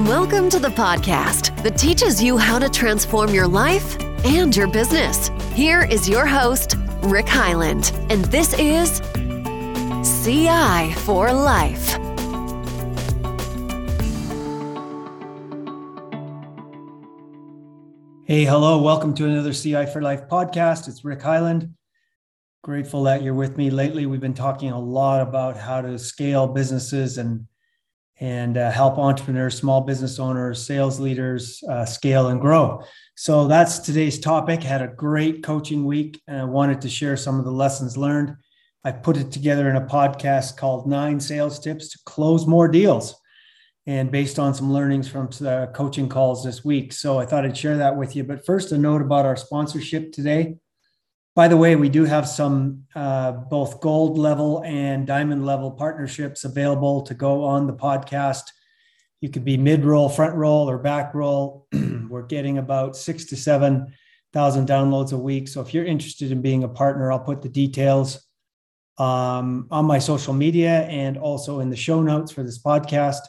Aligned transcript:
Welcome 0.00 0.50
to 0.50 0.58
the 0.58 0.70
podcast 0.70 1.62
that 1.62 1.78
teaches 1.78 2.20
you 2.20 2.36
how 2.36 2.58
to 2.58 2.68
transform 2.68 3.32
your 3.32 3.46
life 3.46 3.96
and 4.24 4.54
your 4.54 4.66
business. 4.66 5.30
Here 5.52 5.84
is 5.84 6.08
your 6.08 6.26
host, 6.26 6.74
Rick 7.04 7.26
Heiland, 7.26 7.92
and 8.10 8.24
this 8.24 8.54
is 8.54 9.00
CI 10.24 10.92
for 11.02 11.32
Life. 11.32 11.90
Hey, 18.24 18.44
hello. 18.44 18.82
Welcome 18.82 19.14
to 19.14 19.26
another 19.26 19.52
CI 19.52 19.86
for 19.86 20.02
Life 20.02 20.28
podcast. 20.28 20.88
It's 20.88 21.04
Rick 21.04 21.20
Heiland. 21.20 21.70
Grateful 22.64 23.04
that 23.04 23.22
you're 23.22 23.32
with 23.32 23.56
me. 23.56 23.70
Lately, 23.70 24.06
we've 24.06 24.20
been 24.20 24.34
talking 24.34 24.72
a 24.72 24.80
lot 24.80 25.20
about 25.20 25.56
how 25.56 25.82
to 25.82 26.00
scale 26.00 26.48
businesses 26.48 27.16
and 27.16 27.46
and 28.20 28.56
uh, 28.56 28.70
help 28.70 28.96
entrepreneurs, 28.96 29.58
small 29.58 29.80
business 29.80 30.18
owners, 30.18 30.64
sales 30.64 31.00
leaders 31.00 31.62
uh, 31.68 31.84
scale 31.84 32.28
and 32.28 32.40
grow. 32.40 32.82
So 33.16 33.48
that's 33.48 33.80
today's 33.80 34.20
topic. 34.20 34.62
Had 34.62 34.82
a 34.82 34.88
great 34.88 35.42
coaching 35.42 35.84
week 35.84 36.20
and 36.28 36.38
I 36.38 36.44
wanted 36.44 36.80
to 36.82 36.88
share 36.88 37.16
some 37.16 37.38
of 37.38 37.44
the 37.44 37.50
lessons 37.50 37.96
learned. 37.96 38.36
I 38.84 38.92
put 38.92 39.16
it 39.16 39.32
together 39.32 39.68
in 39.68 39.76
a 39.76 39.86
podcast 39.86 40.56
called 40.56 40.86
Nine 40.86 41.18
Sales 41.18 41.58
Tips 41.58 41.88
to 41.90 41.98
Close 42.04 42.46
More 42.46 42.68
Deals. 42.68 43.14
And 43.86 44.10
based 44.10 44.38
on 44.38 44.54
some 44.54 44.72
learnings 44.72 45.08
from 45.08 45.26
the 45.26 45.70
coaching 45.74 46.08
calls 46.08 46.42
this 46.42 46.64
week. 46.64 46.92
So 46.92 47.18
I 47.18 47.26
thought 47.26 47.44
I'd 47.44 47.56
share 47.56 47.76
that 47.78 47.96
with 47.96 48.16
you. 48.16 48.24
But 48.24 48.46
first, 48.46 48.72
a 48.72 48.78
note 48.78 49.02
about 49.02 49.26
our 49.26 49.36
sponsorship 49.36 50.12
today. 50.12 50.56
By 51.34 51.48
the 51.48 51.56
way, 51.56 51.74
we 51.74 51.88
do 51.88 52.04
have 52.04 52.28
some 52.28 52.84
uh, 52.94 53.32
both 53.32 53.80
gold 53.80 54.16
level 54.16 54.62
and 54.64 55.04
diamond 55.04 55.44
level 55.44 55.72
partnerships 55.72 56.44
available 56.44 57.02
to 57.02 57.14
go 57.14 57.42
on 57.42 57.66
the 57.66 57.72
podcast. 57.72 58.44
You 59.20 59.30
could 59.30 59.44
be 59.44 59.56
mid 59.56 59.84
roll, 59.84 60.08
front 60.08 60.36
roll, 60.36 60.70
or 60.70 60.78
back 60.78 61.12
roll. 61.12 61.66
We're 62.08 62.22
getting 62.22 62.58
about 62.58 62.96
six 62.96 63.24
to 63.26 63.36
7,000 63.36 64.68
downloads 64.68 65.12
a 65.12 65.18
week. 65.18 65.48
So 65.48 65.60
if 65.60 65.74
you're 65.74 65.84
interested 65.84 66.30
in 66.30 66.40
being 66.40 66.62
a 66.62 66.68
partner, 66.68 67.10
I'll 67.10 67.18
put 67.18 67.42
the 67.42 67.48
details 67.48 68.24
um, 68.98 69.66
on 69.72 69.86
my 69.86 69.98
social 69.98 70.34
media 70.34 70.82
and 70.82 71.18
also 71.18 71.58
in 71.58 71.68
the 71.68 71.76
show 71.76 72.00
notes 72.00 72.30
for 72.30 72.44
this 72.44 72.62
podcast, 72.62 73.22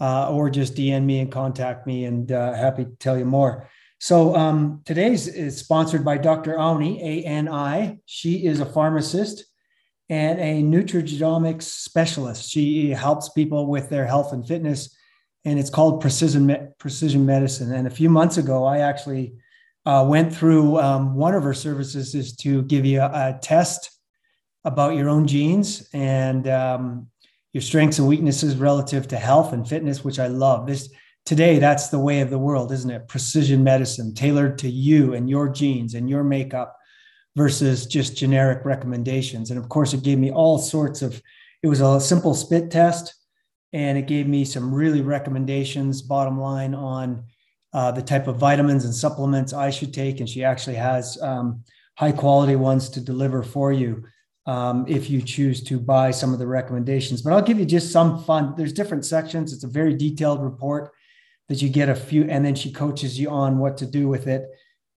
uh, 0.00 0.30
or 0.30 0.50
just 0.50 0.76
DM 0.76 1.04
me 1.04 1.18
and 1.18 1.32
contact 1.32 1.84
me, 1.84 2.04
and 2.04 2.30
uh, 2.30 2.52
happy 2.52 2.84
to 2.84 2.94
tell 3.00 3.18
you 3.18 3.24
more. 3.24 3.68
So 4.04 4.36
um, 4.36 4.82
today's 4.84 5.28
is 5.28 5.56
sponsored 5.56 6.04
by 6.04 6.18
Dr. 6.18 6.58
Ani, 6.58 7.22
A-N-I. 7.24 8.00
She 8.04 8.44
is 8.44 8.60
a 8.60 8.66
pharmacist 8.66 9.46
and 10.10 10.38
a 10.38 10.62
nutrigenomics 10.62 11.62
specialist. 11.62 12.50
She 12.50 12.90
helps 12.90 13.30
people 13.30 13.66
with 13.66 13.88
their 13.88 14.04
health 14.04 14.34
and 14.34 14.46
fitness, 14.46 14.94
and 15.46 15.58
it's 15.58 15.70
called 15.70 16.02
precision 16.02 16.74
precision 16.78 17.24
medicine. 17.24 17.72
And 17.72 17.86
a 17.86 17.90
few 17.90 18.10
months 18.10 18.36
ago, 18.36 18.66
I 18.66 18.80
actually 18.80 19.36
uh, 19.86 20.04
went 20.06 20.36
through 20.36 20.78
um, 20.80 21.14
one 21.14 21.34
of 21.34 21.42
her 21.42 21.54
services 21.54 22.14
is 22.14 22.36
to 22.36 22.60
give 22.64 22.84
you 22.84 23.00
a, 23.00 23.06
a 23.06 23.38
test 23.40 23.90
about 24.66 24.96
your 24.96 25.08
own 25.08 25.26
genes 25.26 25.88
and 25.94 26.46
um, 26.46 27.06
your 27.54 27.62
strengths 27.62 27.98
and 27.98 28.06
weaknesses 28.06 28.56
relative 28.56 29.08
to 29.08 29.16
health 29.16 29.54
and 29.54 29.66
fitness, 29.66 30.04
which 30.04 30.18
I 30.18 30.26
love. 30.26 30.66
This 30.66 30.90
today 31.26 31.58
that's 31.58 31.88
the 31.88 31.98
way 31.98 32.20
of 32.20 32.30
the 32.30 32.38
world 32.38 32.72
isn't 32.72 32.90
it? 32.90 33.08
Precision 33.08 33.64
medicine 33.64 34.14
tailored 34.14 34.58
to 34.58 34.70
you 34.70 35.14
and 35.14 35.28
your 35.28 35.48
genes 35.48 35.94
and 35.94 36.08
your 36.08 36.24
makeup 36.24 36.76
versus 37.36 37.86
just 37.86 38.16
generic 38.16 38.64
recommendations. 38.64 39.50
And 39.50 39.58
of 39.58 39.68
course 39.68 39.92
it 39.92 40.02
gave 40.02 40.18
me 40.18 40.30
all 40.30 40.58
sorts 40.58 41.02
of 41.02 41.20
it 41.62 41.68
was 41.68 41.80
a 41.80 42.00
simple 42.00 42.34
spit 42.34 42.70
test 42.70 43.14
and 43.72 43.98
it 43.98 44.06
gave 44.06 44.28
me 44.28 44.44
some 44.44 44.72
really 44.72 45.00
recommendations 45.00 46.02
bottom 46.02 46.38
line 46.38 46.74
on 46.74 47.24
uh, 47.72 47.90
the 47.90 48.02
type 48.02 48.28
of 48.28 48.36
vitamins 48.36 48.84
and 48.84 48.94
supplements 48.94 49.52
i 49.52 49.70
should 49.70 49.92
take. 49.92 50.20
And 50.20 50.28
she 50.28 50.44
actually 50.44 50.76
has 50.76 51.20
um, 51.22 51.64
high 51.96 52.12
quality 52.12 52.56
ones 52.56 52.88
to 52.90 53.00
deliver 53.00 53.42
for 53.42 53.72
you 53.72 54.04
um, 54.46 54.84
if 54.86 55.08
you 55.08 55.22
choose 55.22 55.62
to 55.64 55.80
buy 55.80 56.10
some 56.10 56.32
of 56.32 56.38
the 56.38 56.46
recommendations. 56.46 57.22
But 57.22 57.32
i'll 57.32 57.42
give 57.42 57.58
you 57.58 57.64
just 57.64 57.90
some 57.90 58.22
fun 58.22 58.54
there's 58.56 58.74
different 58.74 59.06
sections. 59.06 59.52
It's 59.52 59.64
a 59.64 59.68
very 59.68 59.94
detailed 59.94 60.42
report 60.42 60.92
that 61.48 61.62
you 61.62 61.68
get 61.68 61.88
a 61.88 61.94
few, 61.94 62.24
and 62.24 62.44
then 62.44 62.54
she 62.54 62.72
coaches 62.72 63.18
you 63.18 63.30
on 63.30 63.58
what 63.58 63.76
to 63.78 63.86
do 63.86 64.08
with 64.08 64.26
it. 64.26 64.46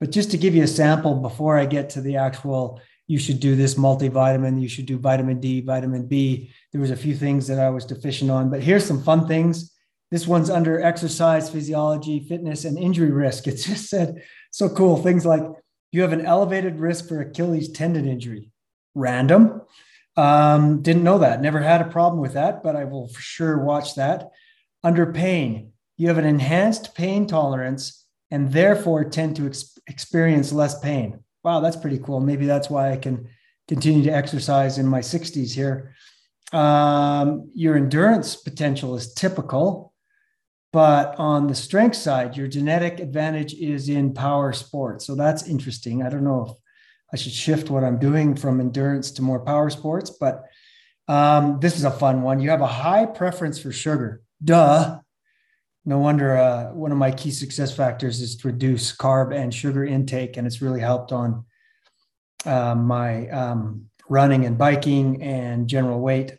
But 0.01 0.11
just 0.11 0.31
to 0.31 0.39
give 0.39 0.55
you 0.55 0.63
a 0.63 0.69
sample 0.69 1.15
before 1.17 1.59
I 1.59 1.67
get 1.67 1.91
to 1.91 2.01
the 2.01 2.17
actual, 2.17 2.81
you 3.07 3.19
should 3.19 3.41
do 3.41 3.57
this 3.57 3.75
multivitamin, 3.75 4.61
you 4.61 4.69
should 4.69 4.87
do 4.87 4.99
vitamin 4.99 5.41
D, 5.41 5.61
vitamin 5.61 6.07
B. 6.07 6.53
There 6.73 6.81
was 6.81 6.91
a 6.91 6.97
few 6.97 7.15
things 7.15 7.47
that 7.47 7.59
I 7.59 7.71
was 7.71 7.85
deficient 7.85 8.31
on, 8.31 8.51
but 8.51 8.63
here's 8.63 8.85
some 8.85 9.03
fun 9.03 9.27
things. 9.27 9.73
This 10.11 10.27
one's 10.27 10.51
under 10.51 10.81
exercise, 10.81 11.51
physiology, 11.51 12.21
fitness, 12.21 12.65
and 12.65 12.79
injury 12.79 13.11
risk. 13.11 13.47
It 13.47 13.57
just 13.57 13.87
said 13.91 14.23
so 14.51 14.69
cool 14.69 14.97
things 14.97 15.27
like 15.27 15.43
you 15.93 16.03
have 16.03 16.13
an 16.13 16.27
elevated 16.27 16.79
risk 16.79 17.09
for 17.09 17.21
Achilles 17.21 17.71
tendon 17.71 18.07
injury. 18.07 18.51
Random. 18.95 19.63
Um, 20.17 20.83
didn't 20.83 21.05
know 21.05 21.19
that. 21.19 21.43
Never 21.43 21.61
had 21.61 21.83
a 21.83 21.91
problem 21.91 22.23
with 22.23 22.35
that, 22.35 22.63
but 22.63 22.75
I 22.75 22.85
will 22.85 23.09
for 23.09 23.21
sure 23.21 23.59
watch 23.59 23.97
that. 23.97 24.31
Under 24.83 25.13
pain, 25.13 25.73
you 25.97 26.09
have 26.09 26.19
an 26.19 26.27
enhanced 26.27 26.95
pain 26.95 27.27
tolerance 27.27 28.05
and 28.31 28.53
therefore 28.53 29.05
tend 29.05 29.37
to 29.37 29.47
ex- 29.47 29.79
experience 29.87 30.53
less 30.53 30.79
pain. 30.81 31.21
Wow, 31.43 31.61
that's 31.61 31.77
pretty 31.77 31.99
cool. 31.99 32.21
Maybe 32.21 32.47
that's 32.47 32.69
why 32.69 32.93
I 32.93 32.97
can 32.97 33.29
continue 33.69 34.03
to 34.05 34.15
exercise 34.15 34.79
in 34.79 34.87
my 34.87 35.01
60s 35.01 35.55
here. 35.55 35.95
Um, 36.53 37.51
your 37.55 37.77
endurance 37.77 38.37
potential 38.37 38.95
is 38.97 39.15
typical, 39.15 39.93
but 40.73 41.15
on 41.19 41.47
the 41.47 41.55
strength 41.55 41.97
side, 41.97 42.37
your 42.37 42.49
genetic 42.49 43.01
advantage 43.01 43.55
is 43.55 43.89
in 43.89 44.13
power 44.13 44.53
sports. 44.53 45.07
So 45.07 45.15
that's 45.15 45.49
interesting. 45.49 46.03
I 46.03 46.09
don't 46.09 46.25
know 46.25 46.47
if 46.49 46.57
I 47.13 47.17
should 47.17 47.33
shift 47.33 47.71
what 47.71 47.85
I'm 47.85 47.99
doing 47.99 48.37
from 48.37 48.61
endurance 48.61 49.11
to 49.13 49.23
more 49.23 49.41
power 49.41 49.71
sports, 49.71 50.11
but 50.11 50.45
um, 51.09 51.59
this 51.61 51.77
is 51.77 51.85
a 51.85 51.91
fun 51.91 52.23
one. 52.23 52.41
You 52.41 52.51
have 52.51 52.61
a 52.61 52.67
high 52.67 53.07
preference 53.07 53.59
for 53.59 53.73
sugar. 53.73 54.23
Duh 54.43 54.99
no 55.87 55.99
wonder 56.01 56.37
uh, 56.37 56.73
one 56.73 56.91
of 56.91 56.99
my 56.99 57.13
key 57.13 57.31
success 57.31 57.75
factors 57.75 58.21
is 58.21 58.37
to 58.39 58.49
reduce 58.49 58.95
carb 58.95 59.33
and 59.33 59.55
sugar 59.55 59.85
intake, 59.85 60.37
and 60.37 60.45
it's 60.45 60.61
really 60.61 60.81
helped 60.81 61.13
on 61.13 61.45
uh, 62.45 62.75
my 62.75 63.29
um, 63.29 63.87
running 64.09 64.45
and 64.47 64.59
biking 64.59 65.23
and 65.23 65.69
general 65.69 66.01
weight 66.01 66.37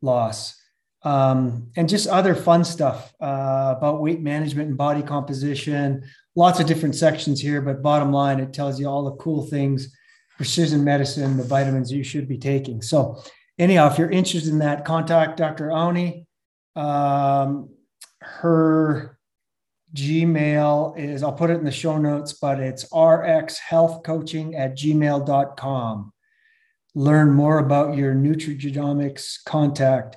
loss. 0.00 0.54
Um, 1.02 1.70
and 1.76 1.88
just 1.88 2.08
other 2.08 2.34
fun 2.34 2.64
stuff 2.64 3.12
uh, 3.20 3.74
about 3.76 4.00
weight 4.00 4.20
management 4.20 4.68
and 4.68 4.76
body 4.76 5.02
composition. 5.02 6.02
Lots 6.34 6.58
of 6.58 6.66
different 6.66 6.96
sections 6.96 7.40
here, 7.40 7.60
but 7.60 7.82
bottom 7.82 8.10
line, 8.10 8.40
it 8.40 8.54
tells 8.54 8.80
you 8.80 8.88
all 8.88 9.04
the 9.04 9.16
cool 9.16 9.46
things, 9.46 9.94
precision 10.36 10.82
medicine, 10.82 11.36
the 11.36 11.44
vitamins 11.44 11.92
you 11.92 12.02
should 12.02 12.26
be 12.26 12.38
taking. 12.38 12.80
So, 12.80 13.22
anyhow, 13.58 13.90
if 13.90 13.98
you're 13.98 14.10
interested 14.10 14.50
in 14.50 14.60
that, 14.60 14.86
contact 14.86 15.36
Dr. 15.36 15.70
Ani. 15.70 16.26
Um, 16.74 17.70
her 18.40 19.18
Gmail 19.94 20.98
is, 20.98 21.22
I'll 21.22 21.32
put 21.32 21.50
it 21.50 21.58
in 21.58 21.64
the 21.64 21.70
show 21.70 21.96
notes, 21.96 22.34
but 22.34 22.60
it's 22.60 22.84
rxhealthcoaching 22.90 24.58
at 24.58 24.76
gmail.com. 24.76 26.12
Learn 26.94 27.30
more 27.30 27.58
about 27.58 27.96
your 27.96 28.14
nutrigenomics 28.14 29.44
contact 29.44 30.16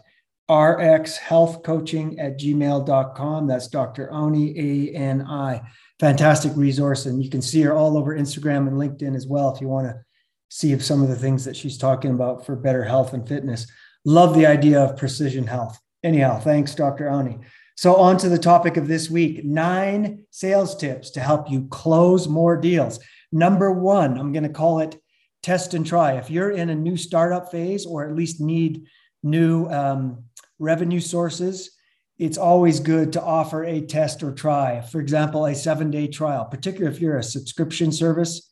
rxhealthcoaching 0.50 2.20
at 2.20 2.38
gmail.com. 2.38 3.48
That's 3.48 3.68
Dr. 3.70 4.12
Ani, 4.12 4.90
A-N-I. 4.92 5.62
Fantastic 6.00 6.52
resource. 6.58 7.06
And 7.06 7.24
you 7.24 7.30
can 7.30 7.42
see 7.42 7.62
her 7.62 7.74
all 7.74 7.98
over 7.98 8.18
Instagram 8.18 8.68
and 8.68 8.78
LinkedIn 8.78 9.16
as 9.16 9.28
well 9.28 9.54
if 9.56 9.62
you 9.62 9.70
want 9.70 9.88
to 9.88 10.02
see 10.50 10.74
if 10.74 10.84
some 10.84 11.02
of 11.02 11.08
the 11.08 11.16
things 11.16 11.46
that 11.46 11.56
she's 11.56 11.78
talking 11.78 12.12
about 12.12 12.46
for 12.46 12.58
better 12.58 12.84
health 12.84 13.14
and 13.14 13.26
fitness. 13.26 13.66
Love 14.04 14.36
the 14.36 14.46
idea 14.46 14.82
of 14.82 14.98
precision 14.98 15.48
health. 15.48 15.80
Anyhow, 16.04 16.40
thanks, 16.40 16.76
Dr. 16.76 17.08
Ani. 17.08 17.40
So, 17.82 17.96
on 17.96 18.18
to 18.18 18.30
the 18.30 18.38
topic 18.38 18.78
of 18.78 18.88
this 18.88 19.10
week 19.10 19.44
nine 19.44 20.26
sales 20.30 20.76
tips 20.76 21.10
to 21.12 21.20
help 21.20 21.50
you 21.50 21.66
close 21.72 22.28
more 22.28 22.56
deals. 22.56 23.00
Number 23.32 23.72
one, 23.72 24.20
I'm 24.20 24.32
going 24.32 24.44
to 24.44 24.50
call 24.50 24.82
it 24.82 25.02
test 25.42 25.74
and 25.74 25.84
try. 25.84 26.12
If 26.12 26.30
you're 26.30 26.52
in 26.52 26.70
a 26.70 26.76
new 26.76 26.96
startup 26.96 27.50
phase 27.50 27.88
or 27.88 28.08
at 28.08 28.16
least 28.16 28.40
need 28.40 28.86
new 29.24 29.66
um, 29.70 30.26
revenue 30.60 31.00
sources, 31.00 31.72
it's 32.20 32.38
always 32.38 32.80
good 32.80 33.14
to 33.14 33.24
offer 33.24 33.64
a 33.64 33.82
test 33.82 34.22
or 34.22 34.32
try. 34.32 34.82
For 34.82 35.02
example, 35.02 35.48
a 35.48 35.56
seven 35.56 35.90
day 35.90 36.06
trial, 36.06 36.46
particularly 36.46 36.96
if 36.96 37.02
you're 37.02 37.18
a 37.18 37.24
subscription 37.24 37.92
service. 37.92 38.48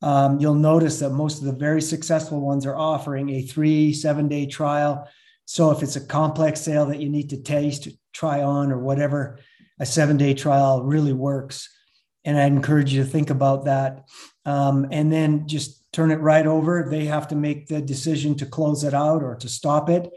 Um, 0.00 0.38
you'll 0.38 0.54
notice 0.54 1.00
that 1.00 1.10
most 1.10 1.38
of 1.38 1.44
the 1.46 1.58
very 1.58 1.82
successful 1.82 2.40
ones 2.40 2.64
are 2.66 2.76
offering 2.76 3.30
a 3.30 3.42
three, 3.42 3.92
seven 3.92 4.28
day 4.28 4.46
trial. 4.46 5.08
So 5.44 5.72
if 5.72 5.82
it's 5.82 5.96
a 5.96 6.06
complex 6.06 6.60
sale 6.60 6.86
that 6.86 7.00
you 7.00 7.08
need 7.08 7.30
to 7.30 7.42
taste, 7.42 7.88
try 8.12 8.42
on 8.42 8.72
or 8.72 8.78
whatever, 8.78 9.38
a 9.78 9.86
seven 9.86 10.16
day 10.16 10.34
trial 10.34 10.82
really 10.82 11.12
works. 11.12 11.68
And 12.24 12.36
I 12.36 12.44
encourage 12.44 12.92
you 12.92 13.02
to 13.02 13.08
think 13.08 13.30
about 13.30 13.64
that. 13.64 14.04
Um, 14.44 14.86
and 14.90 15.12
then 15.12 15.48
just 15.48 15.80
turn 15.92 16.10
it 16.10 16.20
right 16.20 16.46
over. 16.46 16.86
They 16.88 17.06
have 17.06 17.28
to 17.28 17.36
make 17.36 17.66
the 17.66 17.80
decision 17.80 18.34
to 18.36 18.46
close 18.46 18.84
it 18.84 18.94
out 18.94 19.22
or 19.22 19.36
to 19.36 19.48
stop 19.48 19.88
it. 19.88 20.10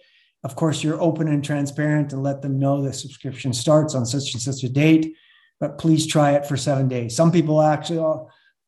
Of 0.44 0.56
course, 0.56 0.84
you're 0.84 1.01
open 1.01 1.30
and 1.30 1.44
transparent 1.44 2.12
and 2.12 2.22
let 2.22 2.42
them 2.42 2.60
know 2.60 2.81
the 2.81 2.92
subscription 2.92 3.54
starts 3.54 3.95
on 3.95 4.06
such 4.06 4.34
and 4.34 4.42
such 4.42 4.63
a 4.63 4.69
date, 4.69 5.16
but 5.60 5.78
please 5.78 6.06
try 6.06 6.31
it 6.31 6.45
for 6.45 6.57
seven 6.57 6.90
days. 6.90 7.16
Some 7.16 7.31
people 7.31 7.62
actually 7.62 8.04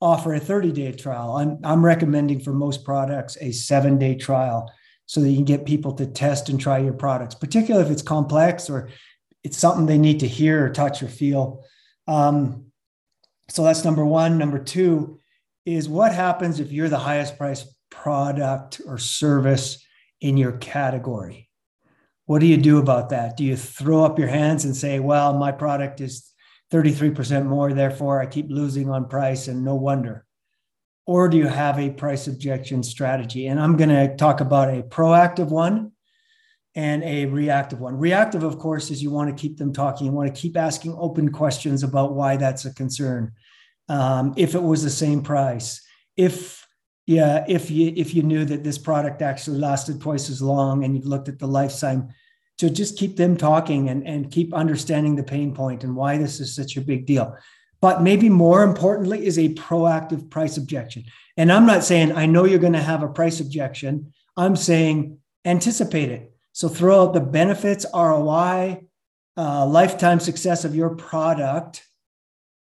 offer 0.02 0.34
a 0.34 0.40
30 0.40 0.72
day 0.72 0.92
trial. 0.94 1.36
I'm, 1.36 1.60
I'm 1.64 1.86
recommending 1.86 2.40
for 2.40 2.54
most 2.54 2.86
products 2.86 3.38
a 3.42 3.52
seven 3.52 3.98
day 3.98 4.16
trial 4.16 4.72
so 5.06 5.22
that 5.22 5.30
you 5.30 5.36
can 5.36 5.46
get 5.46 5.66
people 5.66 5.92
to 5.94 6.06
test 6.06 6.50
and 6.50 6.60
try 6.60 6.80
your 6.80 6.94
products, 6.94 7.36
particularly 7.36 7.86
if 7.86 7.92
it's 7.92 8.02
complex 8.02 8.70
or 8.70 8.90
it's 9.46 9.58
something 9.58 9.86
they 9.86 10.00
need 10.00 10.22
to 10.22 10.28
hear 10.28 10.66
or 10.66 10.70
touch 10.72 11.04
or 11.04 11.08
feel. 11.08 11.64
Um, 12.08 12.72
so 13.48 13.64
that's 13.64 13.86
number 13.86 14.04
one. 14.04 14.40
Number 14.40 14.58
two 14.58 15.20
is 15.68 15.88
what 15.88 16.14
happens 16.14 16.60
if 16.60 16.72
you're 16.72 16.90
the 16.90 16.98
highest 16.98 17.38
price 17.38 17.64
product 17.92 18.82
or 18.88 18.98
service 18.98 19.86
in 20.20 20.36
your 20.36 20.54
category? 20.54 21.48
What 22.26 22.40
do 22.40 22.48
you 22.48 22.58
do 22.58 22.80
about 22.80 23.10
that? 23.10 23.38
Do 23.38 23.44
you 23.44 23.56
throw 23.56 24.04
up 24.04 24.18
your 24.18 24.30
hands 24.30 24.66
and 24.66 24.76
say, 24.76 25.00
well, 25.00 25.38
my 25.38 25.52
product 25.52 26.02
is 26.02 26.28
33% 26.72 27.46
more, 27.46 27.72
therefore 27.72 28.20
I 28.20 28.26
keep 28.26 28.50
losing 28.50 28.90
on 28.90 29.08
price 29.08 29.48
and 29.48 29.64
no 29.64 29.76
wonder? 29.76 30.26
Or 31.06 31.30
do 31.30 31.38
you 31.38 31.48
have 31.48 31.78
a 31.78 31.92
price 31.92 32.26
objection 32.26 32.82
strategy? 32.82 33.46
And 33.46 33.60
I'm 33.60 33.78
going 33.78 33.90
to 33.90 34.16
talk 34.16 34.42
about 34.42 34.74
a 34.74 34.82
proactive 34.82 35.50
one 35.50 35.92
and 36.76 37.04
a 37.04 37.26
reactive 37.26 37.80
one. 37.80 37.98
Reactive, 37.98 38.44
of 38.44 38.60
course, 38.60 38.92
is 38.92 39.02
you 39.02 39.10
want 39.10 39.36
to 39.36 39.42
keep 39.42 39.58
them 39.58 39.72
talking. 39.72 40.08
You 40.08 40.14
want 40.14 40.34
to 40.34 40.42
keep 40.42 40.58
asking 40.58 40.96
open 40.98 41.32
questions 41.32 41.84
about 41.84 42.14
why 42.14 42.36
that's 42.36 42.66
a 42.66 42.74
concern. 42.74 43.32
Um, 43.88 44.34
if 44.36 44.56
it 44.56 44.64
was 44.64 44.84
the 44.84 44.90
same 44.90 45.22
price, 45.22 45.82
if 46.18 46.66
yeah, 47.08 47.46
if 47.48 47.70
you 47.70 47.94
if 47.96 48.14
you 48.16 48.24
knew 48.24 48.46
that 48.46 48.64
this 48.64 48.78
product 48.78 49.22
actually 49.22 49.60
lasted 49.60 50.02
twice 50.02 50.30
as 50.30 50.42
long 50.42 50.84
and 50.84 50.96
you've 50.96 51.06
looked 51.06 51.30
at 51.30 51.40
the 51.40 51.48
lifetime, 51.48 52.10
to 52.58 52.70
just 52.70 52.98
keep 52.98 53.16
them 53.16 53.38
talking 53.38 53.90
and, 53.90 54.06
and 54.08 54.32
keep 54.32 54.54
understanding 54.54 55.16
the 55.16 55.24
pain 55.24 55.54
point 55.54 55.84
and 55.84 55.96
why 55.96 56.18
this 56.18 56.40
is 56.40 56.56
such 56.56 56.78
a 56.78 56.82
big 56.82 57.06
deal. 57.06 57.36
But 57.82 58.02
maybe 58.02 58.30
more 58.30 58.64
importantly 58.64 59.26
is 59.26 59.38
a 59.38 59.54
proactive 59.54 60.30
price 60.30 60.58
objection. 60.58 61.04
And 61.38 61.52
I'm 61.52 61.66
not 61.66 61.84
saying 61.84 62.14
I 62.14 62.26
know 62.26 62.46
you're 62.46 62.60
going 62.60 62.74
to 62.74 62.82
have 62.82 63.04
a 63.04 63.08
price 63.08 63.40
objection. 63.40 64.14
I'm 64.36 64.56
saying 64.56 65.20
anticipate 65.44 66.10
it 66.10 66.35
so 66.56 66.70
throw 66.70 67.02
out 67.02 67.14
the 67.14 67.20
benefits, 67.20 67.86
ROI, 67.94 68.82
uh, 69.36 69.66
lifetime 69.66 70.22
success 70.22 70.64
of 70.64 70.74
your 70.74 70.96
product, 70.96 71.86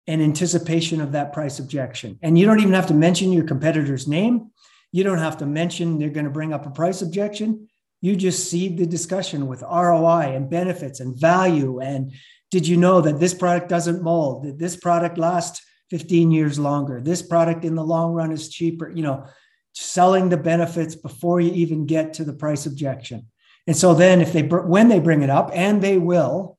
and 0.08 0.22
anticipation 0.22 1.02
of 1.02 1.12
that 1.12 1.34
price 1.34 1.60
objection. 1.60 2.18
And 2.22 2.40
you 2.40 2.46
don't 2.46 2.62
even 2.62 2.72
have 2.72 2.88
to 2.88 2.94
mention 2.94 3.34
your 3.34 3.44
competitor's 3.44 4.08
name. 4.08 4.52
You 4.94 5.04
don't 5.04 5.18
have 5.18 5.40
to 5.40 5.46
mention 5.46 6.00
they're 6.00 6.10
going 6.10 6.24
to 6.24 6.32
bring 6.32 6.54
up 6.54 6.66
a 6.66 6.70
price 6.70 7.02
objection. 7.02 7.68
You 8.00 8.16
just 8.16 8.50
seed 8.50 8.78
the 8.78 8.86
discussion 8.86 9.48
with 9.48 9.62
ROI 9.62 10.36
and 10.38 10.50
benefits 10.50 11.02
and 11.02 11.20
value. 11.20 11.82
And 11.82 12.14
did 12.50 12.66
you 12.66 12.78
know 12.78 13.02
that 13.02 13.20
this 13.20 13.34
product 13.34 13.68
doesn't 13.68 14.02
mold? 14.02 14.46
That 14.46 14.58
this 14.58 14.78
product 14.78 15.18
lasts 15.18 15.62
15 15.90 16.32
years 16.32 16.58
longer? 16.58 17.02
This 17.02 17.22
product 17.22 17.66
in 17.66 17.76
the 17.76 17.84
long 17.84 18.14
run 18.14 18.32
is 18.32 18.48
cheaper. 18.48 18.90
You 18.90 19.04
know, 19.04 19.26
selling 19.74 20.30
the 20.30 20.38
benefits 20.38 20.96
before 20.96 21.42
you 21.42 21.52
even 21.52 21.86
get 21.86 22.14
to 22.14 22.24
the 22.24 22.34
price 22.34 22.66
objection. 22.66 23.28
And 23.72 23.78
so 23.78 23.94
then, 23.94 24.20
if 24.20 24.34
they 24.34 24.42
when 24.42 24.90
they 24.90 25.00
bring 25.00 25.22
it 25.22 25.30
up, 25.30 25.50
and 25.54 25.82
they 25.82 25.98
will, 25.98 26.58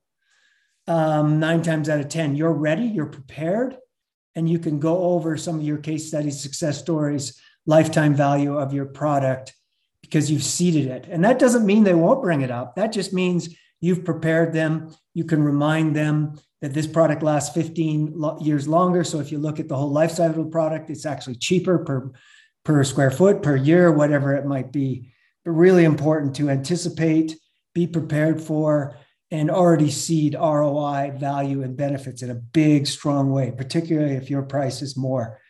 um, 0.86 1.40
nine 1.40 1.60
times 1.60 1.90
out 1.90 2.00
of 2.00 2.08
ten, 2.08 2.34
you're 2.34 2.54
ready, 2.54 2.84
you're 2.84 3.04
prepared, 3.04 3.76
and 4.34 4.48
you 4.48 4.58
can 4.58 4.80
go 4.80 4.96
over 4.96 5.36
some 5.36 5.56
of 5.56 5.62
your 5.62 5.76
case 5.76 6.08
studies, 6.08 6.40
success 6.40 6.78
stories, 6.78 7.38
lifetime 7.66 8.14
value 8.14 8.56
of 8.56 8.72
your 8.72 8.86
product 8.86 9.54
because 10.00 10.30
you've 10.30 10.42
seeded 10.42 10.86
it. 10.86 11.06
And 11.10 11.22
that 11.26 11.38
doesn't 11.38 11.66
mean 11.66 11.84
they 11.84 11.92
won't 11.92 12.22
bring 12.22 12.40
it 12.40 12.50
up. 12.50 12.76
That 12.76 12.92
just 12.92 13.12
means 13.12 13.54
you've 13.82 14.06
prepared 14.06 14.54
them. 14.54 14.88
You 15.12 15.24
can 15.24 15.44
remind 15.44 15.94
them 15.94 16.40
that 16.62 16.72
this 16.72 16.86
product 16.86 17.22
lasts 17.22 17.54
15 17.54 18.38
years 18.40 18.66
longer. 18.66 19.04
So 19.04 19.20
if 19.20 19.30
you 19.30 19.36
look 19.36 19.60
at 19.60 19.68
the 19.68 19.76
whole 19.76 19.92
life 19.92 20.12
cycle 20.12 20.40
of 20.40 20.46
the 20.46 20.50
product, 20.50 20.88
it's 20.88 21.04
actually 21.04 21.34
cheaper 21.34 21.76
per 21.80 22.10
per 22.64 22.82
square 22.84 23.10
foot 23.10 23.42
per 23.42 23.54
year, 23.54 23.92
whatever 23.92 24.34
it 24.34 24.46
might 24.46 24.72
be 24.72 25.11
but 25.44 25.52
really 25.52 25.84
important 25.84 26.36
to 26.36 26.50
anticipate, 26.50 27.36
be 27.74 27.86
prepared 27.86 28.40
for, 28.40 28.96
and 29.30 29.50
already 29.50 29.90
seed 29.90 30.34
ROI 30.34 31.14
value 31.16 31.62
and 31.62 31.76
benefits 31.76 32.22
in 32.22 32.30
a 32.30 32.34
big, 32.34 32.86
strong 32.86 33.32
way, 33.32 33.50
particularly 33.50 34.14
if 34.14 34.28
your 34.28 34.42
price 34.42 34.82
is 34.82 34.96
more. 34.96 35.40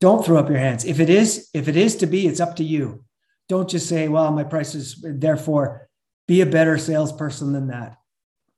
Don't 0.00 0.24
throw 0.24 0.38
up 0.38 0.48
your 0.48 0.58
hands. 0.58 0.84
If 0.84 0.98
it 1.00 1.08
is, 1.08 1.48
if 1.54 1.68
it 1.68 1.76
is 1.76 1.96
to 1.96 2.06
be, 2.06 2.26
it's 2.26 2.40
up 2.40 2.56
to 2.56 2.64
you. 2.64 3.04
Don't 3.48 3.70
just 3.70 3.88
say, 3.88 4.08
well, 4.08 4.32
my 4.32 4.44
price 4.44 4.74
is 4.74 5.02
therefore 5.02 5.88
be 6.26 6.40
a 6.40 6.46
better 6.46 6.76
salesperson 6.78 7.52
than 7.52 7.68
that. 7.68 7.96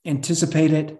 Anticipate 0.05 0.73
it, 0.73 0.99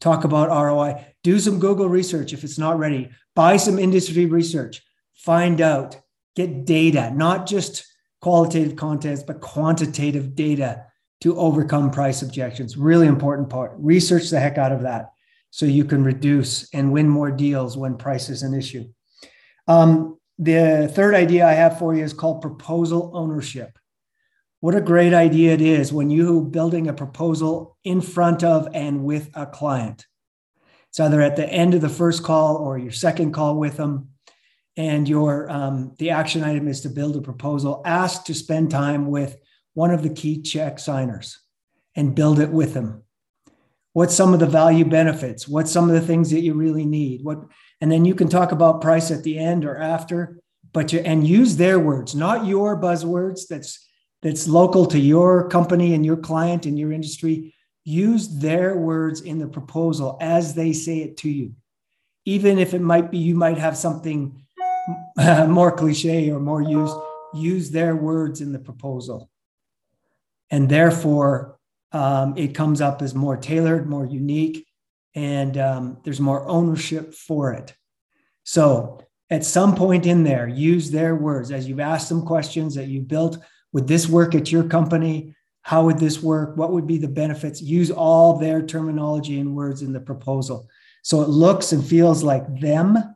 talk 0.00 0.24
about 0.24 0.50
ROI, 0.50 1.04
do 1.22 1.38
some 1.38 1.58
Google 1.58 1.88
research 1.88 2.32
if 2.32 2.44
it's 2.44 2.58
not 2.58 2.78
ready, 2.78 3.10
buy 3.34 3.56
some 3.56 3.78
industry 3.78 4.26
research, 4.26 4.82
find 5.14 5.60
out, 5.60 5.96
get 6.36 6.66
data, 6.66 7.10
not 7.14 7.46
just 7.46 7.84
qualitative 8.24 8.74
contents, 8.74 9.22
but 9.22 9.42
quantitative 9.42 10.34
data 10.34 10.86
to 11.20 11.38
overcome 11.38 11.90
price 11.90 12.22
objections. 12.22 12.74
Really 12.74 13.06
important 13.06 13.50
part. 13.50 13.72
Research 13.76 14.30
the 14.30 14.40
heck 14.40 14.56
out 14.56 14.72
of 14.72 14.80
that 14.80 15.10
so 15.50 15.66
you 15.66 15.84
can 15.84 16.02
reduce 16.02 16.66
and 16.72 16.90
win 16.90 17.06
more 17.06 17.30
deals 17.30 17.76
when 17.76 17.98
price 17.98 18.30
is 18.30 18.42
an 18.42 18.54
issue. 18.54 18.86
Um, 19.68 20.18
the 20.38 20.90
third 20.94 21.14
idea 21.14 21.46
I 21.46 21.52
have 21.52 21.78
for 21.78 21.94
you 21.94 22.02
is 22.02 22.14
called 22.14 22.40
proposal 22.40 23.10
ownership. 23.12 23.78
What 24.60 24.74
a 24.74 24.80
great 24.80 25.12
idea 25.12 25.52
it 25.52 25.60
is 25.60 25.92
when 25.92 26.08
you 26.08 26.44
building 26.44 26.88
a 26.88 26.94
proposal 26.94 27.76
in 27.84 28.00
front 28.00 28.42
of 28.42 28.68
and 28.72 29.04
with 29.04 29.28
a 29.34 29.44
client. 29.44 30.06
It's 30.88 30.98
either 30.98 31.20
at 31.20 31.36
the 31.36 31.46
end 31.46 31.74
of 31.74 31.82
the 31.82 31.90
first 31.90 32.22
call 32.22 32.56
or 32.56 32.78
your 32.78 32.90
second 32.90 33.32
call 33.32 33.58
with 33.58 33.76
them 33.76 34.13
and 34.76 35.08
your 35.08 35.50
um, 35.50 35.94
the 35.98 36.10
action 36.10 36.42
item 36.42 36.68
is 36.68 36.80
to 36.80 36.88
build 36.88 37.16
a 37.16 37.20
proposal 37.20 37.82
ask 37.84 38.24
to 38.24 38.34
spend 38.34 38.70
time 38.70 39.06
with 39.06 39.36
one 39.74 39.90
of 39.90 40.02
the 40.02 40.10
key 40.10 40.42
check 40.42 40.78
signers 40.78 41.38
and 41.96 42.14
build 42.14 42.40
it 42.40 42.50
with 42.50 42.74
them. 42.74 43.02
What's 43.92 44.14
some 44.14 44.34
of 44.34 44.40
the 44.40 44.46
value 44.46 44.84
benefits? 44.84 45.46
What's 45.46 45.70
some 45.70 45.88
of 45.88 45.94
the 45.94 46.06
things 46.06 46.30
that 46.30 46.40
you 46.40 46.54
really 46.54 46.84
need? 46.84 47.24
What 47.24 47.44
and 47.80 47.90
then 47.90 48.04
you 48.04 48.14
can 48.14 48.28
talk 48.28 48.52
about 48.52 48.80
price 48.80 49.10
at 49.10 49.22
the 49.22 49.38
end 49.38 49.64
or 49.64 49.76
after 49.76 50.38
but 50.72 50.92
you 50.92 51.00
and 51.00 51.26
use 51.26 51.56
their 51.56 51.78
words 51.78 52.14
not 52.14 52.46
your 52.46 52.80
buzzwords 52.80 53.46
that's 53.48 53.84
that's 54.24 54.48
local 54.48 54.86
to 54.86 54.98
your 54.98 55.50
company 55.50 55.92
and 55.92 56.04
your 56.04 56.16
client 56.16 56.64
and 56.64 56.78
your 56.78 56.92
industry. 56.92 57.54
Use 57.84 58.26
their 58.38 58.74
words 58.74 59.20
in 59.20 59.38
the 59.38 59.46
proposal 59.46 60.16
as 60.18 60.54
they 60.54 60.72
say 60.72 61.00
it 61.00 61.18
to 61.18 61.28
you. 61.30 61.52
Even 62.24 62.58
if 62.58 62.72
it 62.72 62.80
might 62.80 63.10
be 63.10 63.18
you 63.18 63.34
might 63.34 63.58
have 63.58 63.76
something 63.76 64.43
more 65.48 65.72
cliche 65.72 66.30
or 66.30 66.40
more 66.40 66.62
used, 66.62 66.94
use 67.34 67.70
their 67.70 67.96
words 67.96 68.40
in 68.40 68.52
the 68.52 68.58
proposal. 68.58 69.30
And 70.50 70.68
therefore, 70.68 71.58
um, 71.92 72.36
it 72.36 72.54
comes 72.54 72.80
up 72.80 73.02
as 73.02 73.14
more 73.14 73.36
tailored, 73.36 73.88
more 73.88 74.06
unique, 74.06 74.66
and 75.14 75.56
um, 75.58 75.98
there's 76.04 76.20
more 76.20 76.46
ownership 76.46 77.14
for 77.14 77.52
it. 77.52 77.74
So, 78.42 79.00
at 79.30 79.44
some 79.44 79.74
point 79.74 80.06
in 80.06 80.22
there, 80.22 80.46
use 80.46 80.90
their 80.90 81.14
words 81.14 81.50
as 81.50 81.66
you've 81.66 81.80
asked 81.80 82.08
them 82.08 82.26
questions 82.26 82.74
that 82.74 82.88
you 82.88 83.00
built. 83.00 83.38
Would 83.72 83.88
this 83.88 84.08
work 84.08 84.34
at 84.34 84.52
your 84.52 84.64
company? 84.64 85.34
How 85.62 85.84
would 85.84 85.98
this 85.98 86.22
work? 86.22 86.56
What 86.56 86.72
would 86.72 86.86
be 86.86 86.98
the 86.98 87.08
benefits? 87.08 87.62
Use 87.62 87.90
all 87.90 88.36
their 88.36 88.60
terminology 88.60 89.40
and 89.40 89.56
words 89.56 89.80
in 89.80 89.92
the 89.92 90.00
proposal. 90.00 90.68
So 91.02 91.22
it 91.22 91.28
looks 91.28 91.72
and 91.72 91.84
feels 91.84 92.22
like 92.22 92.60
them 92.60 93.13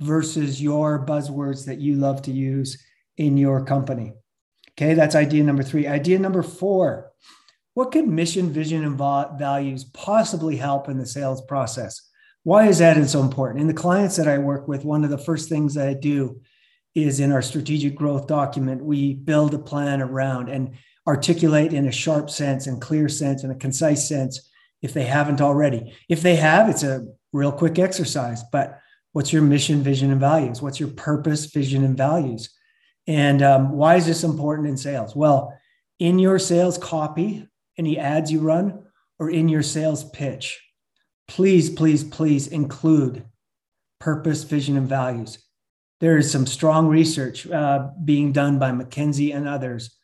versus 0.00 0.62
your 0.62 1.04
buzzwords 1.04 1.66
that 1.66 1.80
you 1.80 1.96
love 1.96 2.22
to 2.22 2.32
use 2.32 2.82
in 3.16 3.36
your 3.36 3.64
company. 3.64 4.12
Okay, 4.72 4.94
that's 4.94 5.14
idea 5.14 5.42
number 5.42 5.62
three. 5.62 5.86
Idea 5.86 6.18
number 6.18 6.42
four 6.42 7.08
what 7.78 7.92
could 7.92 8.08
mission, 8.08 8.50
vision, 8.50 8.82
and 8.82 8.98
values 8.98 9.84
possibly 9.84 10.56
help 10.56 10.88
in 10.88 10.98
the 10.98 11.06
sales 11.06 11.40
process? 11.42 12.10
Why 12.42 12.66
is 12.66 12.78
that 12.78 13.08
so 13.08 13.22
important? 13.22 13.60
In 13.60 13.68
the 13.68 13.72
clients 13.72 14.16
that 14.16 14.26
I 14.26 14.36
work 14.38 14.66
with, 14.66 14.84
one 14.84 15.04
of 15.04 15.10
the 15.10 15.16
first 15.16 15.48
things 15.48 15.74
that 15.74 15.86
I 15.86 15.94
do 15.94 16.40
is 16.96 17.20
in 17.20 17.30
our 17.30 17.40
strategic 17.40 17.94
growth 17.94 18.26
document, 18.26 18.84
we 18.84 19.14
build 19.14 19.54
a 19.54 19.60
plan 19.60 20.02
around 20.02 20.48
and 20.48 20.72
articulate 21.06 21.72
in 21.72 21.86
a 21.86 21.92
sharp 21.92 22.30
sense 22.30 22.66
and 22.66 22.82
clear 22.82 23.08
sense 23.08 23.44
and 23.44 23.52
a 23.52 23.54
concise 23.54 24.08
sense 24.08 24.50
if 24.82 24.92
they 24.92 25.04
haven't 25.04 25.40
already. 25.40 25.94
If 26.08 26.20
they 26.20 26.34
have, 26.34 26.68
it's 26.68 26.82
a 26.82 27.06
real 27.32 27.52
quick 27.52 27.78
exercise, 27.78 28.42
but 28.50 28.80
What's 29.12 29.32
your 29.32 29.42
mission, 29.42 29.82
vision, 29.82 30.10
and 30.10 30.20
values? 30.20 30.60
What's 30.60 30.78
your 30.78 30.90
purpose, 30.90 31.46
vision, 31.46 31.84
and 31.84 31.96
values? 31.96 32.50
And 33.06 33.42
um, 33.42 33.70
why 33.72 33.96
is 33.96 34.06
this 34.06 34.22
important 34.22 34.68
in 34.68 34.76
sales? 34.76 35.16
Well, 35.16 35.58
in 35.98 36.18
your 36.18 36.38
sales 36.38 36.78
copy, 36.78 37.48
any 37.78 37.98
ads 37.98 38.30
you 38.30 38.40
run, 38.40 38.84
or 39.18 39.30
in 39.30 39.48
your 39.48 39.62
sales 39.62 40.04
pitch, 40.10 40.60
please, 41.26 41.70
please, 41.70 42.04
please 42.04 42.48
include 42.48 43.24
purpose, 43.98 44.44
vision, 44.44 44.76
and 44.76 44.88
values. 44.88 45.38
There 46.00 46.16
is 46.16 46.30
some 46.30 46.46
strong 46.46 46.86
research 46.86 47.46
uh, 47.48 47.88
being 48.04 48.32
done 48.32 48.58
by 48.58 48.70
McKinsey 48.70 49.34
and 49.34 49.48
others 49.48 49.96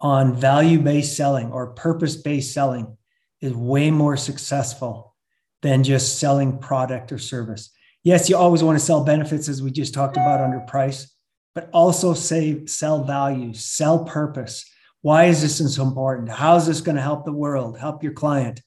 on 0.00 0.34
value 0.34 0.78
based 0.78 1.16
selling 1.16 1.50
or 1.52 1.74
purpose 1.74 2.16
based 2.16 2.54
selling 2.54 2.96
is 3.40 3.52
way 3.52 3.90
more 3.90 4.16
successful 4.16 5.14
than 5.62 5.82
just 5.82 6.18
selling 6.18 6.58
product 6.58 7.12
or 7.12 7.18
service. 7.18 7.70
Yes, 8.02 8.30
you 8.30 8.36
always 8.36 8.62
want 8.62 8.78
to 8.78 8.84
sell 8.84 9.04
benefits, 9.04 9.48
as 9.48 9.62
we 9.62 9.70
just 9.70 9.92
talked 9.92 10.16
about 10.16 10.40
under 10.40 10.60
price, 10.60 11.14
but 11.54 11.68
also 11.72 12.14
say 12.14 12.64
sell 12.66 13.04
value, 13.04 13.52
sell 13.52 14.04
purpose. 14.04 14.64
Why 15.02 15.24
is 15.24 15.42
this 15.42 15.74
so 15.74 15.82
important? 15.82 16.30
How 16.30 16.56
is 16.56 16.66
this 16.66 16.80
going 16.80 16.96
to 16.96 17.02
help 17.02 17.24
the 17.24 17.32
world, 17.32 17.78
help 17.78 18.02
your 18.02 18.12
client? 18.12 18.62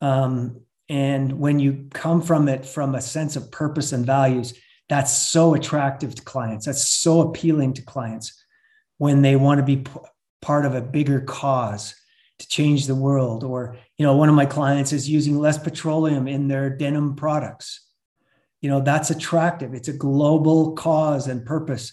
Um, 0.00 0.62
and 0.88 1.38
when 1.38 1.58
you 1.58 1.88
come 1.92 2.22
from 2.22 2.48
it 2.48 2.64
from 2.64 2.94
a 2.94 3.00
sense 3.00 3.36
of 3.36 3.50
purpose 3.50 3.92
and 3.92 4.06
values, 4.06 4.54
that's 4.88 5.16
so 5.16 5.54
attractive 5.54 6.14
to 6.14 6.22
clients. 6.22 6.66
That's 6.66 6.88
so 6.88 7.20
appealing 7.20 7.74
to 7.74 7.82
clients 7.82 8.44
when 8.98 9.22
they 9.22 9.36
want 9.36 9.58
to 9.58 9.64
be 9.64 9.78
p- 9.78 9.90
part 10.42 10.64
of 10.64 10.74
a 10.74 10.80
bigger 10.80 11.20
cause 11.20 11.94
to 12.38 12.48
change 12.48 12.86
the 12.86 12.94
world. 12.94 13.42
Or, 13.42 13.76
you 13.96 14.06
know, 14.06 14.16
one 14.16 14.28
of 14.28 14.34
my 14.34 14.46
clients 14.46 14.92
is 14.92 15.08
using 15.08 15.38
less 15.38 15.58
petroleum 15.58 16.28
in 16.28 16.46
their 16.46 16.70
denim 16.70 17.16
products. 17.16 17.85
You 18.66 18.72
know, 18.72 18.80
that's 18.80 19.10
attractive. 19.10 19.74
It's 19.74 19.86
a 19.86 19.92
global 19.92 20.72
cause 20.72 21.28
and 21.28 21.46
purpose 21.46 21.92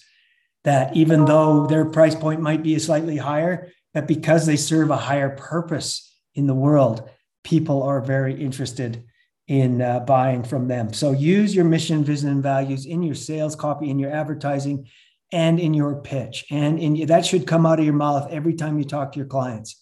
that 0.64 0.96
even 0.98 1.26
though 1.26 1.68
their 1.68 1.86
price 1.86 2.16
point 2.16 2.42
might 2.42 2.64
be 2.64 2.80
slightly 2.80 3.16
higher, 3.16 3.72
that 3.94 4.08
because 4.08 4.48
they 4.48 4.56
serve 4.56 4.90
a 4.90 4.98
higher 4.98 5.30
purpose 5.30 6.12
in 6.34 6.48
the 6.48 6.56
world, 6.56 7.08
people 7.44 7.84
are 7.84 8.02
very 8.02 8.34
interested 8.34 9.04
in 9.48 9.84
uh, 9.84 10.00
buying 10.00 10.42
from 10.42 10.68
them. 10.68 10.94
So 10.94 11.12
use 11.12 11.54
your 11.54 11.66
mission, 11.66 12.04
vision, 12.04 12.30
and 12.30 12.42
values 12.42 12.88
in 12.88 13.04
your 13.04 13.14
sales 13.14 13.56
copy, 13.56 13.92
in 13.92 14.00
your 14.00 14.10
advertising, 14.10 14.88
and 15.32 15.60
in 15.60 15.76
your 15.76 16.02
pitch. 16.02 16.44
And 16.50 16.80
in, 16.80 17.06
that 17.06 17.24
should 17.24 17.46
come 17.46 17.68
out 17.68 17.78
of 17.78 17.86
your 17.86 17.94
mouth 17.94 18.32
every 18.32 18.56
time 18.56 18.80
you 18.80 18.86
talk 18.86 19.12
to 19.12 19.20
your 19.20 19.28
clients. 19.28 19.80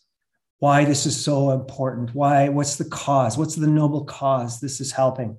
Why 0.59 0.83
this 0.83 1.05
is 1.05 1.15
so 1.15 1.51
important. 1.51 2.13
Why? 2.13 2.49
What's 2.49 2.75
the 2.75 2.83
cause? 2.83 3.37
What's 3.37 3.55
the 3.55 3.65
noble 3.65 4.03
cause 4.03 4.59
this 4.59 4.81
is 4.81 4.91
helping, 4.91 5.37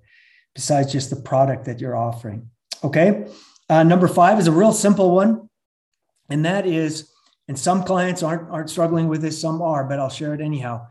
besides 0.54 0.92
just 0.92 1.10
the 1.10 1.16
product 1.16 1.64
that 1.66 1.80
you're 1.80 1.96
offering? 1.96 2.50
Okay. 2.84 3.26
Uh, 3.68 3.82
number 3.82 4.08
five 4.08 4.38
is 4.38 4.46
a 4.46 4.52
real 4.52 4.72
simple 4.72 5.14
one, 5.14 5.48
and 6.28 6.44
that 6.44 6.66
is, 6.66 7.10
and 7.48 7.58
some 7.58 7.84
clients 7.84 8.22
aren't 8.22 8.50
aren't 8.50 8.70
struggling 8.70 9.08
with 9.08 9.22
this, 9.22 9.40
some 9.40 9.62
are, 9.62 9.84
but 9.84 9.98
I'll 9.98 10.10
share 10.10 10.34
it 10.34 10.40
anyhow 10.40 10.86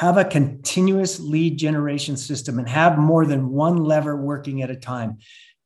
have 0.00 0.16
a 0.16 0.24
continuous 0.24 1.20
lead 1.20 1.58
generation 1.58 2.16
system 2.16 2.58
and 2.58 2.66
have 2.66 2.96
more 2.96 3.26
than 3.26 3.50
one 3.50 3.84
lever 3.84 4.16
working 4.16 4.62
at 4.62 4.70
a 4.70 4.76
time. 4.76 5.18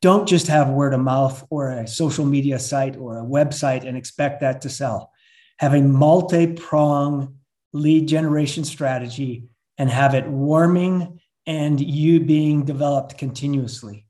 Don't 0.02 0.28
just 0.28 0.48
have 0.48 0.68
word 0.70 0.92
of 0.92 0.98
mouth 0.98 1.46
or 1.50 1.70
a 1.70 1.86
social 1.86 2.24
media 2.26 2.58
site 2.58 2.96
or 2.96 3.18
a 3.18 3.24
website 3.24 3.86
and 3.86 3.96
expect 3.96 4.40
that 4.40 4.60
to 4.62 4.68
sell. 4.68 5.12
Have 5.58 5.72
a 5.72 5.80
multi 5.80 6.52
prong 6.52 7.36
lead 7.72 8.08
generation 8.08 8.64
strategy 8.64 9.44
and 9.78 9.88
have 9.88 10.14
it 10.14 10.26
warming 10.26 11.20
and 11.46 11.80
you 11.80 12.20
being 12.20 12.64
developed 12.64 13.18
continuously. 13.18 14.06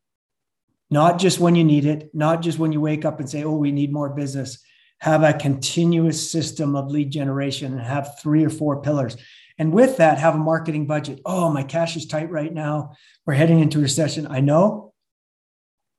Not 0.91 1.19
just 1.19 1.41
when 1.41 1.55
you 1.55 1.65
need 1.65 1.87
it, 1.87 2.15
not 2.15 2.43
just 2.43 2.59
when 2.59 2.73
you 2.73 2.81
wake 2.81 3.05
up 3.05 3.19
and 3.19 3.29
say, 3.29 3.43
oh, 3.43 3.57
we 3.57 3.73
need 3.73 3.93
more 3.93 4.11
business. 4.11 4.59
Have 5.01 5.23
a 5.23 5.33
continuous 5.33 6.31
system 6.31 6.77
of 6.77 6.91
lead 6.91 7.11
generation 7.11 7.73
and 7.73 7.83
have 7.83 8.19
three 8.21 8.45
or 8.45 8.51
four 8.51 8.81
pillars. 8.81 9.17
And 9.59 9.73
with 9.73 9.97
that, 9.99 10.19
have 10.19 10.35
a 10.35 10.39
marketing 10.39 10.87
budget. 10.87 11.21
Oh, 11.25 11.51
my 11.51 11.63
cash 11.63 11.97
is 11.97 12.07
tight 12.07 12.31
right 12.31 12.53
now. 12.53 12.93
We're 13.27 13.35
heading 13.35 13.61
into 13.61 13.81
recession. 13.81 14.27
I 14.29 14.41
know, 14.41 14.93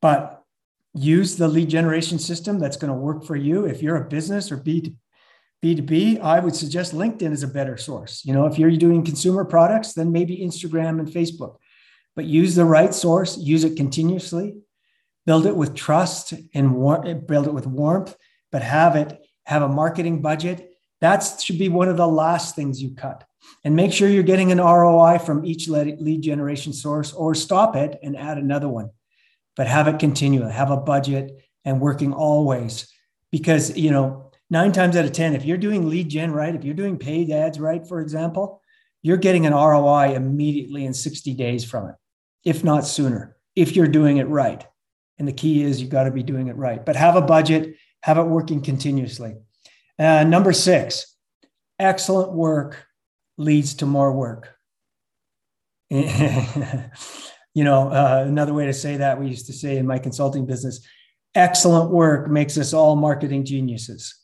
but 0.01 0.43
use 0.93 1.35
the 1.35 1.47
lead 1.47 1.69
generation 1.69 2.19
system 2.19 2.59
that's 2.59 2.77
going 2.77 2.91
to 2.91 2.99
work 2.99 3.25
for 3.25 3.35
you. 3.35 3.65
If 3.65 3.81
you're 3.81 3.97
a 3.97 4.07
business 4.07 4.51
or 4.51 4.57
B 4.57 4.95
B2B, 5.63 6.21
I 6.21 6.39
would 6.39 6.55
suggest 6.55 6.93
LinkedIn 6.93 7.31
is 7.31 7.43
a 7.43 7.47
better 7.47 7.77
source. 7.77 8.23
You 8.25 8.33
know, 8.33 8.45
if 8.45 8.59
you're 8.59 8.71
doing 8.71 9.03
consumer 9.03 9.45
products, 9.45 9.93
then 9.93 10.11
maybe 10.11 10.37
Instagram 10.37 10.99
and 10.99 11.07
Facebook. 11.07 11.57
But 12.15 12.25
use 12.25 12.55
the 12.55 12.65
right 12.65 12.93
source, 12.93 13.37
use 13.37 13.63
it 13.63 13.75
continuously, 13.75 14.57
build 15.25 15.45
it 15.45 15.55
with 15.55 15.75
trust 15.75 16.33
and 16.53 16.75
war- 16.75 17.03
build 17.15 17.47
it 17.47 17.53
with 17.53 17.67
warmth, 17.67 18.15
but 18.51 18.61
have 18.61 18.95
it 18.95 19.25
have 19.45 19.61
a 19.61 19.67
marketing 19.67 20.21
budget. 20.21 20.71
That 21.01 21.19
should 21.39 21.59
be 21.59 21.69
one 21.69 21.89
of 21.89 21.97
the 21.97 22.07
last 22.07 22.55
things 22.55 22.81
you 22.81 22.95
cut 22.95 23.23
and 23.63 23.75
make 23.75 23.93
sure 23.93 24.09
you're 24.09 24.23
getting 24.23 24.51
an 24.51 24.59
ROI 24.59 25.19
from 25.19 25.45
each 25.45 25.67
lead 25.67 26.21
generation 26.21 26.73
source 26.73 27.13
or 27.13 27.35
stop 27.35 27.75
it 27.75 27.99
and 28.01 28.17
add 28.17 28.37
another 28.37 28.67
one. 28.67 28.89
But 29.55 29.67
have 29.67 29.87
it 29.87 29.99
continue, 29.99 30.41
have 30.41 30.71
a 30.71 30.77
budget 30.77 31.31
and 31.63 31.79
working 31.79 32.13
always 32.13 32.91
because, 33.31 33.75
you 33.77 33.91
know, 33.91 34.24
nine 34.49 34.71
times 34.71 34.95
out 34.95 35.05
of 35.05 35.11
10, 35.11 35.35
if 35.35 35.45
you're 35.45 35.57
doing 35.57 35.89
lead 35.89 36.09
gen 36.09 36.31
right, 36.31 36.55
if 36.55 36.63
you're 36.63 36.73
doing 36.73 36.97
paid 36.97 37.31
ads 37.31 37.59
right, 37.59 37.87
for 37.87 38.01
example, 38.01 38.61
you're 39.01 39.17
getting 39.17 39.45
an 39.45 39.53
ROI 39.53 40.15
immediately 40.15 40.85
in 40.85 40.93
60 40.93 41.33
days 41.33 41.63
from 41.63 41.89
it, 41.89 41.95
if 42.43 42.63
not 42.63 42.85
sooner, 42.85 43.37
if 43.55 43.75
you're 43.75 43.87
doing 43.87 44.17
it 44.17 44.27
right. 44.27 44.65
And 45.17 45.27
the 45.27 45.33
key 45.33 45.63
is 45.63 45.81
you've 45.81 45.91
got 45.91 46.03
to 46.03 46.11
be 46.11 46.23
doing 46.23 46.47
it 46.47 46.55
right, 46.55 46.85
but 46.85 46.95
have 46.95 47.15
a 47.15 47.21
budget, 47.21 47.75
have 48.01 48.17
it 48.17 48.23
working 48.23 48.61
continuously. 48.61 49.35
Uh, 49.97 50.23
number 50.23 50.51
six, 50.51 51.15
excellent 51.79 52.33
work 52.33 52.85
leads 53.37 53.75
to 53.75 53.85
more 53.85 54.11
work. 54.11 54.55
you 55.89 56.03
know, 57.63 57.89
uh, 57.89 58.23
another 58.27 58.53
way 58.53 58.65
to 58.65 58.73
say 58.73 58.97
that 58.97 59.19
we 59.19 59.27
used 59.27 59.45
to 59.45 59.53
say 59.53 59.77
in 59.77 59.87
my 59.87 59.99
consulting 59.99 60.45
business 60.45 60.85
excellent 61.35 61.91
work 61.91 62.29
makes 62.29 62.57
us 62.57 62.73
all 62.73 62.95
marketing 62.95 63.45
geniuses. 63.45 64.15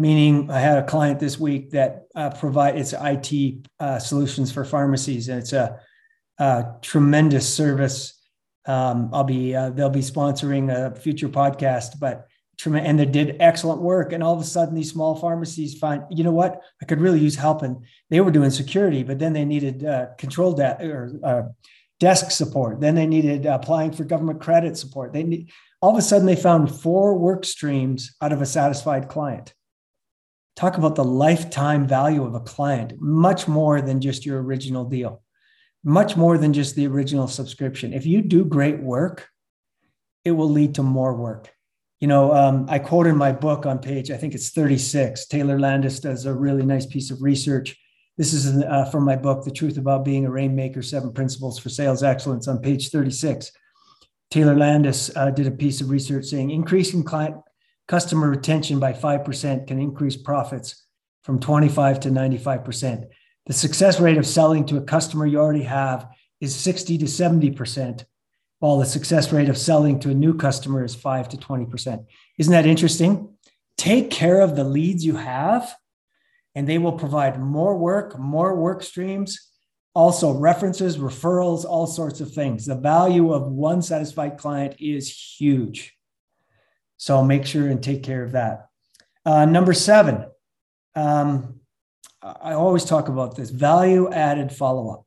Meaning, 0.00 0.50
I 0.50 0.60
had 0.60 0.78
a 0.78 0.86
client 0.86 1.20
this 1.20 1.38
week 1.38 1.72
that 1.72 2.06
uh, 2.14 2.30
provide 2.30 2.78
it's 2.78 2.94
IT 2.98 3.68
uh, 3.78 3.98
solutions 3.98 4.50
for 4.50 4.64
pharmacies, 4.64 5.28
and 5.28 5.38
it's 5.38 5.52
a, 5.52 5.78
a 6.38 6.64
tremendous 6.80 7.46
service. 7.54 8.18
Um, 8.64 9.10
I'll 9.12 9.24
be 9.24 9.54
uh, 9.54 9.68
they'll 9.68 9.90
be 9.90 10.00
sponsoring 10.00 10.72
a 10.72 10.98
future 10.98 11.28
podcast, 11.28 12.00
but 12.00 12.26
and 12.64 12.98
they 12.98 13.04
did 13.04 13.36
excellent 13.40 13.82
work. 13.82 14.14
And 14.14 14.22
all 14.22 14.34
of 14.34 14.40
a 14.40 14.44
sudden, 14.44 14.74
these 14.74 14.90
small 14.90 15.16
pharmacies 15.16 15.78
find, 15.78 16.04
you 16.10 16.24
know 16.24 16.32
what, 16.32 16.62
I 16.80 16.86
could 16.86 17.00
really 17.00 17.20
use 17.20 17.36
help. 17.36 17.60
And 17.60 17.84
they 18.08 18.22
were 18.22 18.30
doing 18.30 18.50
security, 18.50 19.02
but 19.02 19.18
then 19.18 19.34
they 19.34 19.44
needed 19.44 19.84
uh, 19.84 20.14
control 20.16 20.54
de- 20.54 20.78
or 20.82 21.12
uh, 21.22 21.42
desk 21.98 22.30
support. 22.30 22.80
Then 22.80 22.94
they 22.94 23.06
needed 23.06 23.44
applying 23.44 23.92
for 23.92 24.04
government 24.04 24.40
credit 24.40 24.78
support. 24.78 25.12
They 25.12 25.24
need, 25.24 25.50
all 25.82 25.92
of 25.92 25.98
a 25.98 26.02
sudden 26.02 26.26
they 26.26 26.36
found 26.36 26.74
four 26.74 27.18
work 27.18 27.44
streams 27.44 28.16
out 28.22 28.32
of 28.32 28.40
a 28.40 28.46
satisfied 28.46 29.08
client. 29.08 29.52
Talk 30.60 30.76
about 30.78 30.94
the 30.94 31.04
lifetime 31.04 31.88
value 31.88 32.24
of 32.24 32.34
a 32.34 32.40
client, 32.40 33.00
much 33.00 33.48
more 33.48 33.80
than 33.82 34.00
just 34.00 34.24
your 34.24 34.40
original 34.42 34.84
deal, 34.84 35.22
much 35.82 36.16
more 36.16 36.38
than 36.38 36.52
just 36.52 36.76
the 36.76 36.86
original 36.86 37.26
subscription. 37.26 37.92
If 37.92 38.06
you 38.06 38.22
do 38.22 38.44
great 38.44 38.78
work, 38.78 39.28
it 40.24 40.30
will 40.30 40.50
lead 40.50 40.76
to 40.76 40.84
more 40.84 41.16
work 41.16 41.50
you 42.00 42.08
know, 42.08 42.32
um, 42.32 42.66
I 42.68 42.78
quote 42.78 43.06
in 43.06 43.16
my 43.16 43.30
book 43.30 43.66
on 43.66 43.78
page, 43.78 44.10
I 44.10 44.16
think 44.16 44.34
it's 44.34 44.50
36. 44.50 45.26
Taylor 45.26 45.60
Landis 45.60 46.00
does 46.00 46.24
a 46.24 46.32
really 46.32 46.64
nice 46.64 46.86
piece 46.86 47.10
of 47.10 47.22
research. 47.22 47.76
This 48.16 48.32
is 48.32 48.62
uh, 48.64 48.86
from 48.86 49.04
my 49.04 49.16
book, 49.16 49.44
The 49.44 49.50
Truth 49.50 49.76
About 49.76 50.04
Being 50.04 50.24
a 50.24 50.30
Rainmaker 50.30 50.82
Seven 50.82 51.12
Principles 51.12 51.58
for 51.58 51.68
Sales 51.68 52.02
Excellence, 52.02 52.48
on 52.48 52.58
page 52.58 52.88
36. 52.88 53.52
Taylor 54.30 54.56
Landis 54.56 55.14
uh, 55.14 55.30
did 55.30 55.46
a 55.46 55.50
piece 55.50 55.82
of 55.82 55.90
research 55.90 56.24
saying 56.24 56.50
increasing 56.50 57.04
client 57.04 57.36
customer 57.90 58.30
retention 58.30 58.78
by 58.78 58.92
5% 58.92 59.66
can 59.66 59.80
increase 59.80 60.16
profits 60.16 60.86
from 61.24 61.40
25 61.40 61.98
to 61.98 62.08
95%. 62.08 63.06
The 63.46 63.52
success 63.52 63.98
rate 63.98 64.16
of 64.16 64.24
selling 64.24 64.64
to 64.66 64.76
a 64.76 64.82
customer 64.82 65.26
you 65.26 65.40
already 65.40 65.64
have 65.64 66.06
is 66.40 66.54
60 66.54 66.98
to 66.98 67.06
70%, 67.06 68.04
while 68.60 68.78
the 68.78 68.86
success 68.86 69.32
rate 69.32 69.48
of 69.48 69.58
selling 69.58 69.98
to 70.00 70.10
a 70.10 70.14
new 70.14 70.34
customer 70.34 70.84
is 70.84 70.94
5 70.94 71.30
to 71.30 71.36
20%. 71.36 72.06
Isn't 72.38 72.52
that 72.52 72.64
interesting? 72.64 73.34
Take 73.76 74.12
care 74.12 74.40
of 74.40 74.54
the 74.54 74.62
leads 74.62 75.04
you 75.04 75.16
have, 75.16 75.74
and 76.54 76.68
they 76.68 76.78
will 76.78 76.92
provide 76.92 77.40
more 77.40 77.76
work, 77.76 78.16
more 78.16 78.54
work 78.54 78.84
streams, 78.84 79.50
also 79.96 80.32
references, 80.32 80.96
referrals, 80.96 81.64
all 81.64 81.88
sorts 81.88 82.20
of 82.20 82.32
things. 82.32 82.66
The 82.66 82.76
value 82.76 83.32
of 83.32 83.50
one 83.50 83.82
satisfied 83.82 84.38
client 84.38 84.76
is 84.78 85.10
huge. 85.10 85.96
So 87.00 87.24
make 87.24 87.46
sure 87.46 87.66
and 87.68 87.82
take 87.82 88.02
care 88.02 88.22
of 88.22 88.32
that. 88.32 88.68
Uh, 89.24 89.46
number 89.46 89.72
seven, 89.72 90.26
um, 90.94 91.60
I 92.22 92.52
always 92.52 92.84
talk 92.84 93.08
about 93.08 93.36
this 93.36 93.50
value 93.50 94.10
added 94.12 94.52
follow 94.52 94.90
up 94.90 95.06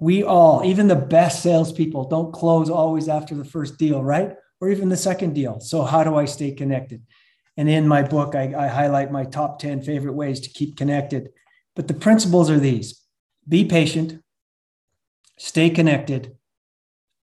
we 0.00 0.24
all, 0.24 0.64
even 0.64 0.88
the 0.88 0.96
best 0.96 1.42
salespeople, 1.42 2.08
don't 2.08 2.32
close 2.32 2.70
always 2.70 3.08
after 3.08 3.34
the 3.34 3.44
first 3.44 3.78
deal, 3.78 4.02
right? 4.02 4.34
Or 4.60 4.70
even 4.70 4.88
the 4.88 4.96
second 4.96 5.34
deal. 5.34 5.60
So, 5.60 5.82
how 5.82 6.02
do 6.02 6.16
I 6.16 6.24
stay 6.24 6.52
connected? 6.52 7.02
And 7.56 7.68
in 7.68 7.86
my 7.86 8.02
book, 8.02 8.34
I, 8.34 8.54
I 8.56 8.68
highlight 8.68 9.12
my 9.12 9.24
top 9.24 9.58
10 9.58 9.82
favorite 9.82 10.14
ways 10.14 10.40
to 10.40 10.50
keep 10.50 10.76
connected. 10.76 11.30
But 11.76 11.86
the 11.86 11.94
principles 11.94 12.50
are 12.50 12.58
these 12.58 13.00
be 13.46 13.64
patient, 13.64 14.22
stay 15.38 15.70
connected, 15.70 16.36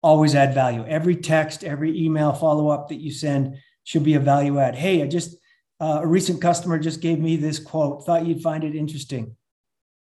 always 0.04 0.34
add 0.34 0.52
value. 0.52 0.84
Every 0.86 1.16
text, 1.16 1.64
every 1.64 1.98
email 1.98 2.34
follow 2.34 2.68
up 2.68 2.88
that 2.88 3.00
you 3.00 3.10
send 3.10 3.56
should 3.84 4.04
be 4.04 4.14
a 4.14 4.20
value 4.20 4.58
add. 4.58 4.74
Hey, 4.74 5.02
I 5.02 5.06
just 5.06 5.36
uh, 5.80 6.00
a 6.02 6.06
recent 6.06 6.42
customer 6.42 6.78
just 6.78 7.00
gave 7.00 7.18
me 7.18 7.36
this 7.36 7.58
quote, 7.58 8.04
thought 8.04 8.26
you'd 8.26 8.42
find 8.42 8.64
it 8.64 8.76
interesting. 8.76 9.34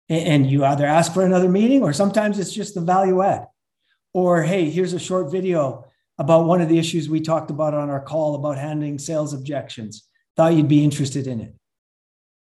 And, 0.07 0.27
and 0.27 0.49
you 0.49 0.63
either 0.63 0.85
ask 0.85 1.13
for 1.13 1.25
another 1.25 1.49
meeting 1.49 1.83
or 1.83 1.91
sometimes 1.91 2.39
it's 2.39 2.53
just 2.53 2.73
the 2.73 2.81
value 2.81 3.21
add. 3.21 3.47
Or, 4.13 4.43
hey, 4.43 4.69
here's 4.69 4.93
a 4.93 4.99
short 4.99 5.29
video 5.29 5.85
about 6.17 6.45
one 6.45 6.61
of 6.61 6.69
the 6.69 6.79
issues 6.79 7.09
we 7.09 7.19
talked 7.19 7.51
about 7.51 7.73
on 7.73 7.89
our 7.89 8.01
call 8.01 8.35
about 8.35 8.57
handling 8.57 8.97
sales 8.97 9.33
objections. 9.33 10.07
Thought 10.37 10.53
you'd 10.53 10.69
be 10.69 10.85
interested 10.85 11.27
in 11.27 11.41
it. 11.41 11.53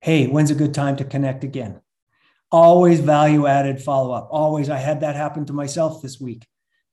Hey, 0.01 0.27
when's 0.27 0.51
a 0.51 0.55
good 0.55 0.73
time 0.73 0.97
to 0.97 1.05
connect 1.05 1.45
again? 1.45 1.79
Always 2.51 2.99
value 2.99 3.47
added 3.47 3.81
follow 3.81 4.11
up. 4.11 4.27
Always. 4.31 4.69
I 4.69 4.77
had 4.77 4.99
that 5.01 5.15
happen 5.15 5.45
to 5.45 5.53
myself 5.53 6.01
this 6.01 6.19
week 6.19 6.45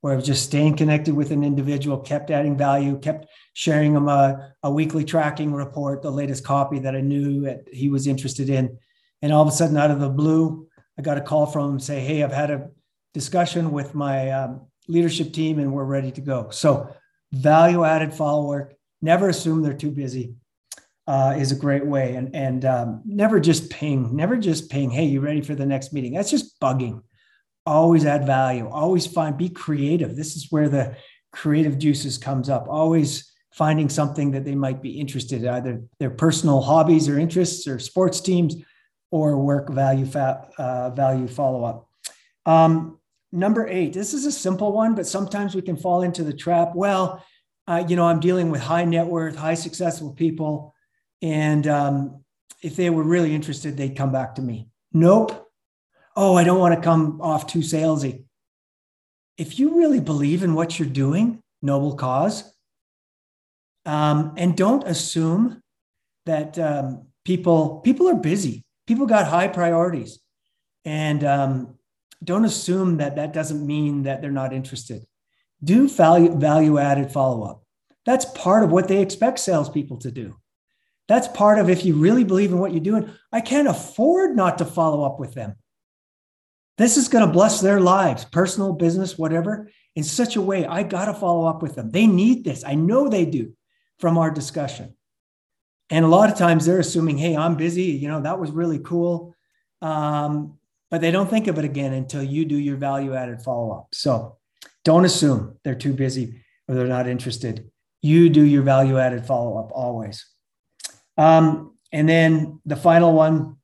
where 0.04 0.12
I 0.12 0.16
was 0.16 0.26
just 0.26 0.44
staying 0.44 0.76
connected 0.76 1.14
with 1.14 1.30
an 1.30 1.42
individual, 1.42 1.96
kept 1.96 2.30
adding 2.30 2.58
value, 2.58 2.98
kept 2.98 3.26
sharing 3.54 3.94
him 3.94 4.06
a, 4.06 4.52
a 4.62 4.70
weekly 4.70 5.02
tracking 5.02 5.50
report, 5.50 6.02
the 6.02 6.10
latest 6.10 6.44
copy 6.44 6.78
that 6.80 6.94
I 6.94 7.00
knew 7.00 7.40
that 7.44 7.66
he 7.72 7.88
was 7.88 8.06
interested 8.06 8.50
in. 8.50 8.76
And 9.22 9.32
all 9.32 9.40
of 9.40 9.48
a 9.48 9.50
sudden, 9.50 9.78
out 9.78 9.90
of 9.90 10.00
the 10.00 10.10
blue, 10.10 10.68
I 10.98 11.00
got 11.00 11.16
a 11.16 11.22
call 11.22 11.46
from 11.46 11.70
him 11.70 11.80
say, 11.80 12.00
Hey, 12.00 12.22
I've 12.22 12.34
had 12.34 12.50
a 12.50 12.68
discussion 13.14 13.72
with 13.72 13.94
my 13.94 14.30
um, 14.30 14.66
leadership 14.88 15.32
team 15.32 15.58
and 15.58 15.72
we're 15.72 15.84
ready 15.84 16.12
to 16.12 16.20
go. 16.20 16.50
So, 16.50 16.94
value 17.32 17.82
added 17.82 18.12
follow 18.12 18.46
work, 18.46 18.74
never 19.00 19.30
assume 19.30 19.62
they're 19.62 19.72
too 19.72 19.90
busy. 19.90 20.34
Uh, 21.06 21.34
is 21.38 21.50
a 21.50 21.56
great 21.56 21.86
way, 21.86 22.16
and 22.16 22.34
and 22.34 22.64
um, 22.66 23.02
never 23.06 23.40
just 23.40 23.70
ping, 23.70 24.14
never 24.14 24.36
just 24.36 24.70
ping. 24.70 24.90
Hey, 24.90 25.04
you 25.04 25.20
ready 25.20 25.40
for 25.40 25.54
the 25.54 25.66
next 25.66 25.94
meeting? 25.94 26.12
That's 26.12 26.30
just 26.30 26.60
bugging. 26.60 27.02
Always 27.66 28.04
add 28.04 28.26
value. 28.26 28.68
Always 28.68 29.06
find. 29.06 29.36
Be 29.36 29.48
creative. 29.48 30.16
This 30.16 30.36
is 30.36 30.48
where 30.50 30.68
the 30.68 30.96
creative 31.32 31.78
juices 31.78 32.18
comes 32.18 32.48
up. 32.48 32.66
Always 32.68 33.32
finding 33.52 33.88
something 33.88 34.32
that 34.32 34.44
they 34.44 34.54
might 34.54 34.82
be 34.82 34.98
interested 35.00 35.42
in, 35.42 35.48
either 35.48 35.82
their 35.98 36.10
personal 36.10 36.60
hobbies 36.60 37.08
or 37.08 37.18
interests 37.18 37.66
or 37.66 37.78
sports 37.78 38.20
teams, 38.20 38.56
or 39.10 39.38
work 39.38 39.70
value 39.70 40.06
fa- 40.06 40.48
uh, 40.58 40.90
value 40.90 41.28
follow 41.28 41.64
up. 41.64 41.88
Um, 42.46 42.98
number 43.32 43.66
eight. 43.68 43.92
This 43.92 44.12
is 44.12 44.26
a 44.26 44.32
simple 44.32 44.72
one, 44.72 44.94
but 44.94 45.06
sometimes 45.06 45.54
we 45.54 45.62
can 45.62 45.76
fall 45.76 46.02
into 46.02 46.24
the 46.24 46.32
trap. 46.32 46.72
Well, 46.74 47.24
uh, 47.66 47.84
you 47.88 47.96
know, 47.96 48.06
I'm 48.06 48.20
dealing 48.20 48.50
with 48.50 48.60
high 48.60 48.84
net 48.84 49.06
worth, 49.06 49.36
high 49.36 49.54
successful 49.54 50.12
people 50.12 50.74
and 51.24 51.66
um, 51.66 52.22
if 52.62 52.76
they 52.76 52.90
were 52.90 53.02
really 53.02 53.34
interested, 53.34 53.78
they'd 53.78 53.96
come 53.96 54.12
back 54.12 54.34
to 54.34 54.42
me. 54.42 54.68
Nope. 54.92 55.43
Oh, 56.16 56.36
I 56.36 56.44
don't 56.44 56.60
want 56.60 56.74
to 56.74 56.80
come 56.80 57.20
off 57.20 57.46
too 57.46 57.60
salesy. 57.60 58.24
If 59.36 59.58
you 59.58 59.78
really 59.78 60.00
believe 60.00 60.42
in 60.42 60.54
what 60.54 60.78
you're 60.78 60.88
doing, 60.88 61.40
noble 61.60 61.96
cause, 61.96 62.52
um, 63.84 64.34
and 64.36 64.56
don't 64.56 64.86
assume 64.86 65.60
that 66.26 66.58
um, 66.58 67.08
people 67.24 67.80
people 67.80 68.08
are 68.08 68.14
busy. 68.14 68.64
People 68.86 69.06
got 69.06 69.26
high 69.26 69.48
priorities, 69.48 70.20
and 70.84 71.24
um, 71.24 71.78
don't 72.22 72.44
assume 72.44 72.98
that 72.98 73.16
that 73.16 73.32
doesn't 73.32 73.66
mean 73.66 74.04
that 74.04 74.22
they're 74.22 74.30
not 74.30 74.52
interested. 74.52 75.04
Do 75.62 75.88
value 75.88 76.36
value 76.36 76.78
added 76.78 77.10
follow 77.10 77.42
up. 77.42 77.64
That's 78.06 78.26
part 78.26 78.62
of 78.62 78.70
what 78.70 78.88
they 78.88 79.00
expect 79.00 79.40
salespeople 79.40 79.98
to 79.98 80.10
do. 80.10 80.36
That's 81.08 81.28
part 81.28 81.58
of 81.58 81.68
if 81.68 81.84
you 81.84 81.94
really 81.96 82.24
believe 82.24 82.52
in 82.52 82.58
what 82.58 82.72
you're 82.72 82.80
doing, 82.80 83.10
I 83.32 83.40
can't 83.40 83.68
afford 83.68 84.36
not 84.36 84.58
to 84.58 84.64
follow 84.64 85.04
up 85.04 85.18
with 85.18 85.34
them. 85.34 85.56
This 86.76 86.96
is 86.96 87.08
going 87.08 87.24
to 87.26 87.32
bless 87.32 87.60
their 87.60 87.80
lives, 87.80 88.24
personal, 88.24 88.72
business, 88.72 89.16
whatever, 89.16 89.70
in 89.94 90.02
such 90.02 90.36
a 90.36 90.40
way. 90.40 90.66
I 90.66 90.82
got 90.82 91.04
to 91.04 91.14
follow 91.14 91.46
up 91.46 91.62
with 91.62 91.76
them. 91.76 91.90
They 91.90 92.06
need 92.06 92.44
this. 92.44 92.64
I 92.64 92.74
know 92.74 93.08
they 93.08 93.24
do 93.24 93.52
from 93.98 94.18
our 94.18 94.30
discussion. 94.30 94.96
And 95.90 96.04
a 96.04 96.08
lot 96.08 96.30
of 96.30 96.38
times 96.38 96.66
they're 96.66 96.80
assuming, 96.80 97.18
hey, 97.18 97.36
I'm 97.36 97.56
busy. 97.56 97.84
You 97.84 98.08
know, 98.08 98.22
that 98.22 98.40
was 98.40 98.50
really 98.50 98.80
cool. 98.80 99.34
Um, 99.82 100.58
but 100.90 101.00
they 101.00 101.10
don't 101.10 101.30
think 101.30 101.46
of 101.46 101.58
it 101.58 101.64
again 101.64 101.92
until 101.92 102.22
you 102.22 102.44
do 102.44 102.56
your 102.56 102.76
value 102.76 103.14
added 103.14 103.42
follow 103.42 103.72
up. 103.72 103.88
So 103.92 104.38
don't 104.84 105.04
assume 105.04 105.56
they're 105.62 105.74
too 105.74 105.92
busy 105.92 106.42
or 106.68 106.74
they're 106.74 106.86
not 106.86 107.06
interested. 107.06 107.70
You 108.02 108.28
do 108.28 108.42
your 108.42 108.62
value 108.62 108.98
added 108.98 109.26
follow 109.26 109.58
up 109.58 109.70
always. 109.72 110.26
Um, 111.16 111.76
and 111.92 112.08
then 112.08 112.60
the 112.66 112.76
final 112.76 113.12
one, 113.12 113.56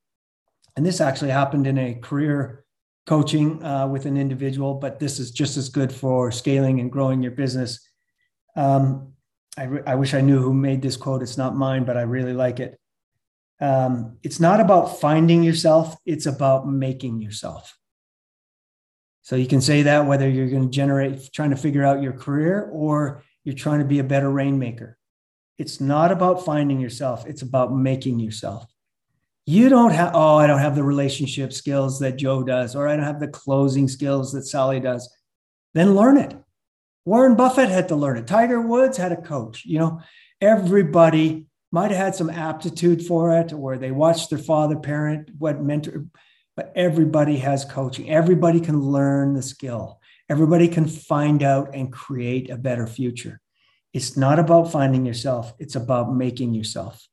and 0.77 0.87
this 0.87 1.01
actually 1.01 1.31
happened 1.31 1.67
in 1.67 1.79
a 1.79 1.95
career 1.95 2.65
coaching 3.11 3.61
uh, 3.65 3.89
with 3.89 4.07
an 4.07 4.17
individual, 4.17 4.75
but 4.75 5.01
this 5.01 5.19
is 5.19 5.33
just 5.33 5.57
as 5.57 5.69
good 5.69 5.93
for 5.93 6.31
scaling 6.31 6.79
and 6.79 6.93
growing 6.93 7.21
your 7.21 7.33
business. 7.33 7.85
Um, 8.55 9.15
I, 9.59 9.65
re- 9.65 9.83
I 9.85 9.97
wish 9.97 10.15
I 10.15 10.21
knew 10.21 10.39
who 10.39 10.55
made 10.55 10.81
this 10.81 10.97
quote. 10.97 11.21
It's 11.21 11.37
not 11.37 11.57
mine, 11.57 11.83
but 11.83 11.97
I 11.97 12.03
really 12.03 12.35
like 12.35 12.61
it. 12.61 12.79
Um, 13.61 14.19
it's 14.23 14.39
not 14.39 14.61
about 14.61 15.01
finding 15.01 15.43
yourself, 15.43 15.97
it's 16.07 16.27
about 16.27 16.69
making 16.69 17.21
yourself. 17.21 17.77
So 19.23 19.35
you 19.35 19.49
can 19.49 19.61
say 19.61 19.83
that 19.83 20.07
whether 20.07 20.29
you're 20.29 20.49
going 20.49 20.71
to 20.71 20.77
generate, 20.77 21.33
trying 21.33 21.51
to 21.51 21.57
figure 21.57 21.85
out 21.85 22.03
your 22.03 22.13
career 22.13 22.71
or 22.73 23.25
you're 23.43 23.57
trying 23.57 23.81
to 23.81 23.85
be 23.85 23.99
a 23.99 24.05
better 24.05 24.31
rainmaker. 24.31 24.97
It's 25.59 25.81
not 25.81 26.13
about 26.13 26.45
finding 26.45 26.79
yourself, 26.79 27.27
it's 27.27 27.43
about 27.43 27.75
making 27.75 28.21
yourself. 28.21 28.70
You 29.47 29.69
don't 29.69 29.93
have, 29.93 30.13
oh, 30.15 30.37
I 30.37 30.47
don't 30.47 30.61
have 30.61 30.75
the 30.77 30.85
relationship 30.85 31.53
skills 31.53 31.99
that 32.01 32.17
Joe 32.17 32.43
does, 32.43 32.77
or 32.77 32.87
I 32.87 32.97
don't 32.97 33.05
have 33.05 33.21
the 33.21 33.29
closing 33.29 33.89
skills 33.89 34.33
that 34.33 34.47
Sally 34.47 34.81
does. 34.81 35.13
Then 35.75 35.95
learn 35.95 36.19
it. 36.19 36.37
Warren 37.05 37.35
Buffett 37.35 37.69
had 37.69 37.89
to 37.89 37.97
learn 37.97 38.19
it. 38.19 38.27
Tiger 38.27 38.61
Woods 38.61 38.97
had 38.97 39.13
a 39.13 39.21
coach. 39.21 39.65
You 39.65 39.79
know, 39.79 40.01
everybody 40.41 41.47
might 41.73 41.91
have 41.91 42.01
had 42.01 42.15
some 42.15 42.31
aptitude 42.31 43.05
for 43.05 43.37
it, 43.39 43.53
or 43.53 43.79
they 43.79 43.91
watched 43.91 44.31
their 44.31 44.39
father 44.39 44.77
parent, 44.77 45.31
what 45.39 45.63
mentor, 45.63 46.07
but 46.57 46.73
everybody 46.77 47.39
has 47.39 47.65
coaching. 47.65 48.11
Everybody 48.11 48.61
can 48.61 48.81
learn 48.81 49.35
the 49.35 49.43
skill. 49.43 50.01
Everybody 50.29 50.69
can 50.69 50.87
find 50.87 51.43
out 51.43 51.75
and 51.75 51.93
create 51.93 52.51
a 52.51 52.57
better 52.57 52.87
future. 52.87 53.41
It's 53.93 54.17
not 54.17 54.39
about 54.39 54.71
finding 54.71 55.05
yourself, 55.05 55.53
it's 55.59 55.75
about 55.75 56.15
making 56.15 56.55
yourself. 56.55 57.09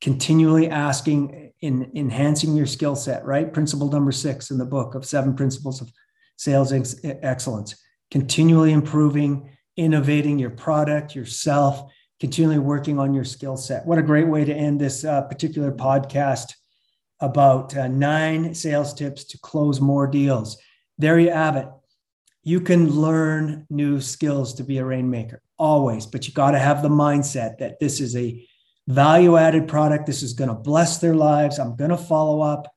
Continually 0.00 0.68
asking, 0.68 1.52
in 1.60 1.90
enhancing 1.94 2.56
your 2.56 2.66
skill 2.66 2.96
set, 2.96 3.24
right? 3.24 3.52
Principle 3.52 3.90
number 3.90 4.12
six 4.12 4.50
in 4.50 4.58
the 4.58 4.64
book 4.64 4.94
of 4.94 5.04
seven 5.04 5.34
principles 5.34 5.80
of 5.80 5.92
sales 6.36 6.72
ex- 6.72 6.96
excellence. 7.04 7.74
Continually 8.10 8.72
improving, 8.72 9.50
innovating 9.76 10.38
your 10.38 10.50
product, 10.50 11.14
yourself, 11.14 11.92
continually 12.18 12.58
working 12.58 12.98
on 12.98 13.14
your 13.14 13.24
skill 13.24 13.56
set. 13.56 13.86
What 13.86 13.98
a 13.98 14.02
great 14.02 14.26
way 14.26 14.44
to 14.44 14.54
end 14.54 14.80
this 14.80 15.04
uh, 15.04 15.22
particular 15.22 15.72
podcast 15.72 16.54
about 17.20 17.76
uh, 17.76 17.88
nine 17.88 18.54
sales 18.54 18.94
tips 18.94 19.24
to 19.24 19.38
close 19.38 19.80
more 19.80 20.06
deals. 20.06 20.58
There 20.98 21.18
you 21.18 21.30
have 21.30 21.56
it. 21.56 21.68
You 22.42 22.60
can 22.60 22.90
learn 22.90 23.66
new 23.68 24.00
skills 24.00 24.54
to 24.54 24.64
be 24.64 24.78
a 24.78 24.84
rainmaker 24.84 25.42
always, 25.58 26.06
but 26.06 26.26
you 26.26 26.32
got 26.32 26.52
to 26.52 26.58
have 26.58 26.82
the 26.82 26.88
mindset 26.88 27.58
that 27.58 27.78
this 27.80 28.00
is 28.00 28.16
a 28.16 28.46
value 28.90 29.36
added 29.36 29.68
product. 29.68 30.06
This 30.06 30.22
is 30.22 30.32
going 30.32 30.48
to 30.48 30.54
bless 30.54 30.98
their 30.98 31.14
lives. 31.14 31.58
I'm 31.58 31.76
going 31.76 31.90
to 31.90 31.96
follow 31.96 32.40
up. 32.40 32.72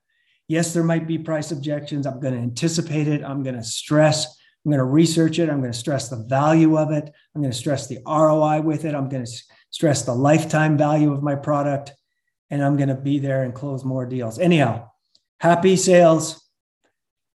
Yes, 0.48 0.74
there 0.74 0.84
might 0.84 1.08
be 1.08 1.18
price 1.18 1.52
objections. 1.52 2.06
I'm 2.06 2.20
going 2.20 2.34
to 2.34 2.40
anticipate 2.40 3.08
it. 3.08 3.24
I'm 3.24 3.44
going 3.44 3.56
to 3.56 3.64
stress. 3.64 4.26
I'm 4.66 4.72
going 4.72 4.80
to 4.80 4.86
research 4.86 5.40
it. 5.40 5.50
I'm 5.50 5.60
going 5.60 5.72
to 5.72 5.78
stress 5.78 6.10
the 6.10 6.18
value 6.18 6.78
of 6.78 6.92
it. 6.92 7.12
I'm 7.36 7.42
going 7.42 7.52
to 7.52 7.58
stress 7.58 7.88
the 7.88 8.00
ROI 8.06 8.62
with 8.62 8.86
it. 8.86 8.96
I'm 8.96 9.10
going 9.10 9.26
to 9.26 9.32
stress 9.72 10.04
the 10.04 10.14
lifetime 10.14 10.78
value 10.78 11.12
of 11.12 11.24
my 11.24 11.36
product. 11.36 11.92
And 12.50 12.64
I'm 12.64 12.78
going 12.78 12.90
to 12.90 12.96
be 12.96 13.20
there 13.20 13.44
and 13.44 13.54
close 13.54 13.84
more 13.84 14.06
deals. 14.06 14.38
Anyhow, 14.38 14.90
happy 15.40 15.76
sales 15.76 16.40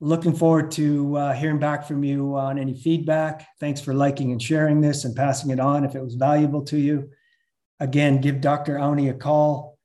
looking 0.00 0.32
forward 0.32 0.70
to 0.70 1.16
uh, 1.16 1.32
hearing 1.32 1.58
back 1.58 1.86
from 1.86 2.04
you 2.04 2.36
on 2.36 2.58
any 2.58 2.74
feedback. 2.74 3.48
Thanks 3.58 3.80
for 3.80 3.94
liking 3.94 4.30
and 4.30 4.40
sharing 4.40 4.80
this 4.80 5.04
and 5.04 5.16
passing 5.16 5.50
it 5.50 5.58
on 5.58 5.84
if 5.84 5.96
it 5.96 6.02
was 6.02 6.14
valuable 6.14 6.62
to 6.66 6.78
you. 6.78 7.10
Again, 7.80 8.20
give 8.20 8.40
Dr. 8.40 8.78
Ani 8.78 9.08
a 9.08 9.14
call 9.14 9.78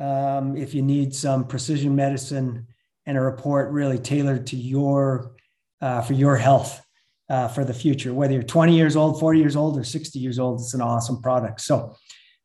um, 0.00 0.56
if 0.56 0.74
you 0.74 0.82
need 0.82 1.14
some 1.14 1.46
precision 1.46 1.94
medicine 1.94 2.66
and 3.06 3.16
a 3.16 3.20
report 3.20 3.70
really 3.70 3.98
tailored 3.98 4.46
to 4.48 4.56
your 4.56 5.32
uh, 5.80 6.00
for 6.00 6.14
your 6.14 6.36
health 6.36 6.84
uh, 7.28 7.48
for 7.48 7.64
the 7.64 7.74
future. 7.74 8.12
Whether 8.12 8.34
you're 8.34 8.42
20 8.42 8.76
years 8.76 8.96
old, 8.96 9.20
40 9.20 9.38
years 9.38 9.56
old, 9.56 9.78
or 9.78 9.84
60 9.84 10.18
years 10.18 10.38
old, 10.38 10.60
it's 10.60 10.74
an 10.74 10.80
awesome 10.80 11.22
product. 11.22 11.60
So 11.60 11.94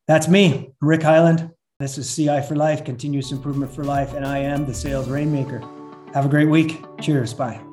that's 0.07 0.27
me, 0.27 0.73
Rick 0.81 1.01
Heiland. 1.01 1.51
This 1.79 1.97
is 1.97 2.15
CI 2.15 2.41
for 2.41 2.55
Life, 2.55 2.85
Continuous 2.85 3.31
Improvement 3.31 3.73
for 3.73 3.83
Life, 3.83 4.13
and 4.13 4.25
I 4.25 4.39
am 4.39 4.65
the 4.65 4.73
Sales 4.73 5.09
Rainmaker. 5.09 5.61
Have 6.13 6.25
a 6.25 6.29
great 6.29 6.49
week. 6.49 6.83
Cheers. 6.99 7.33
Bye. 7.33 7.70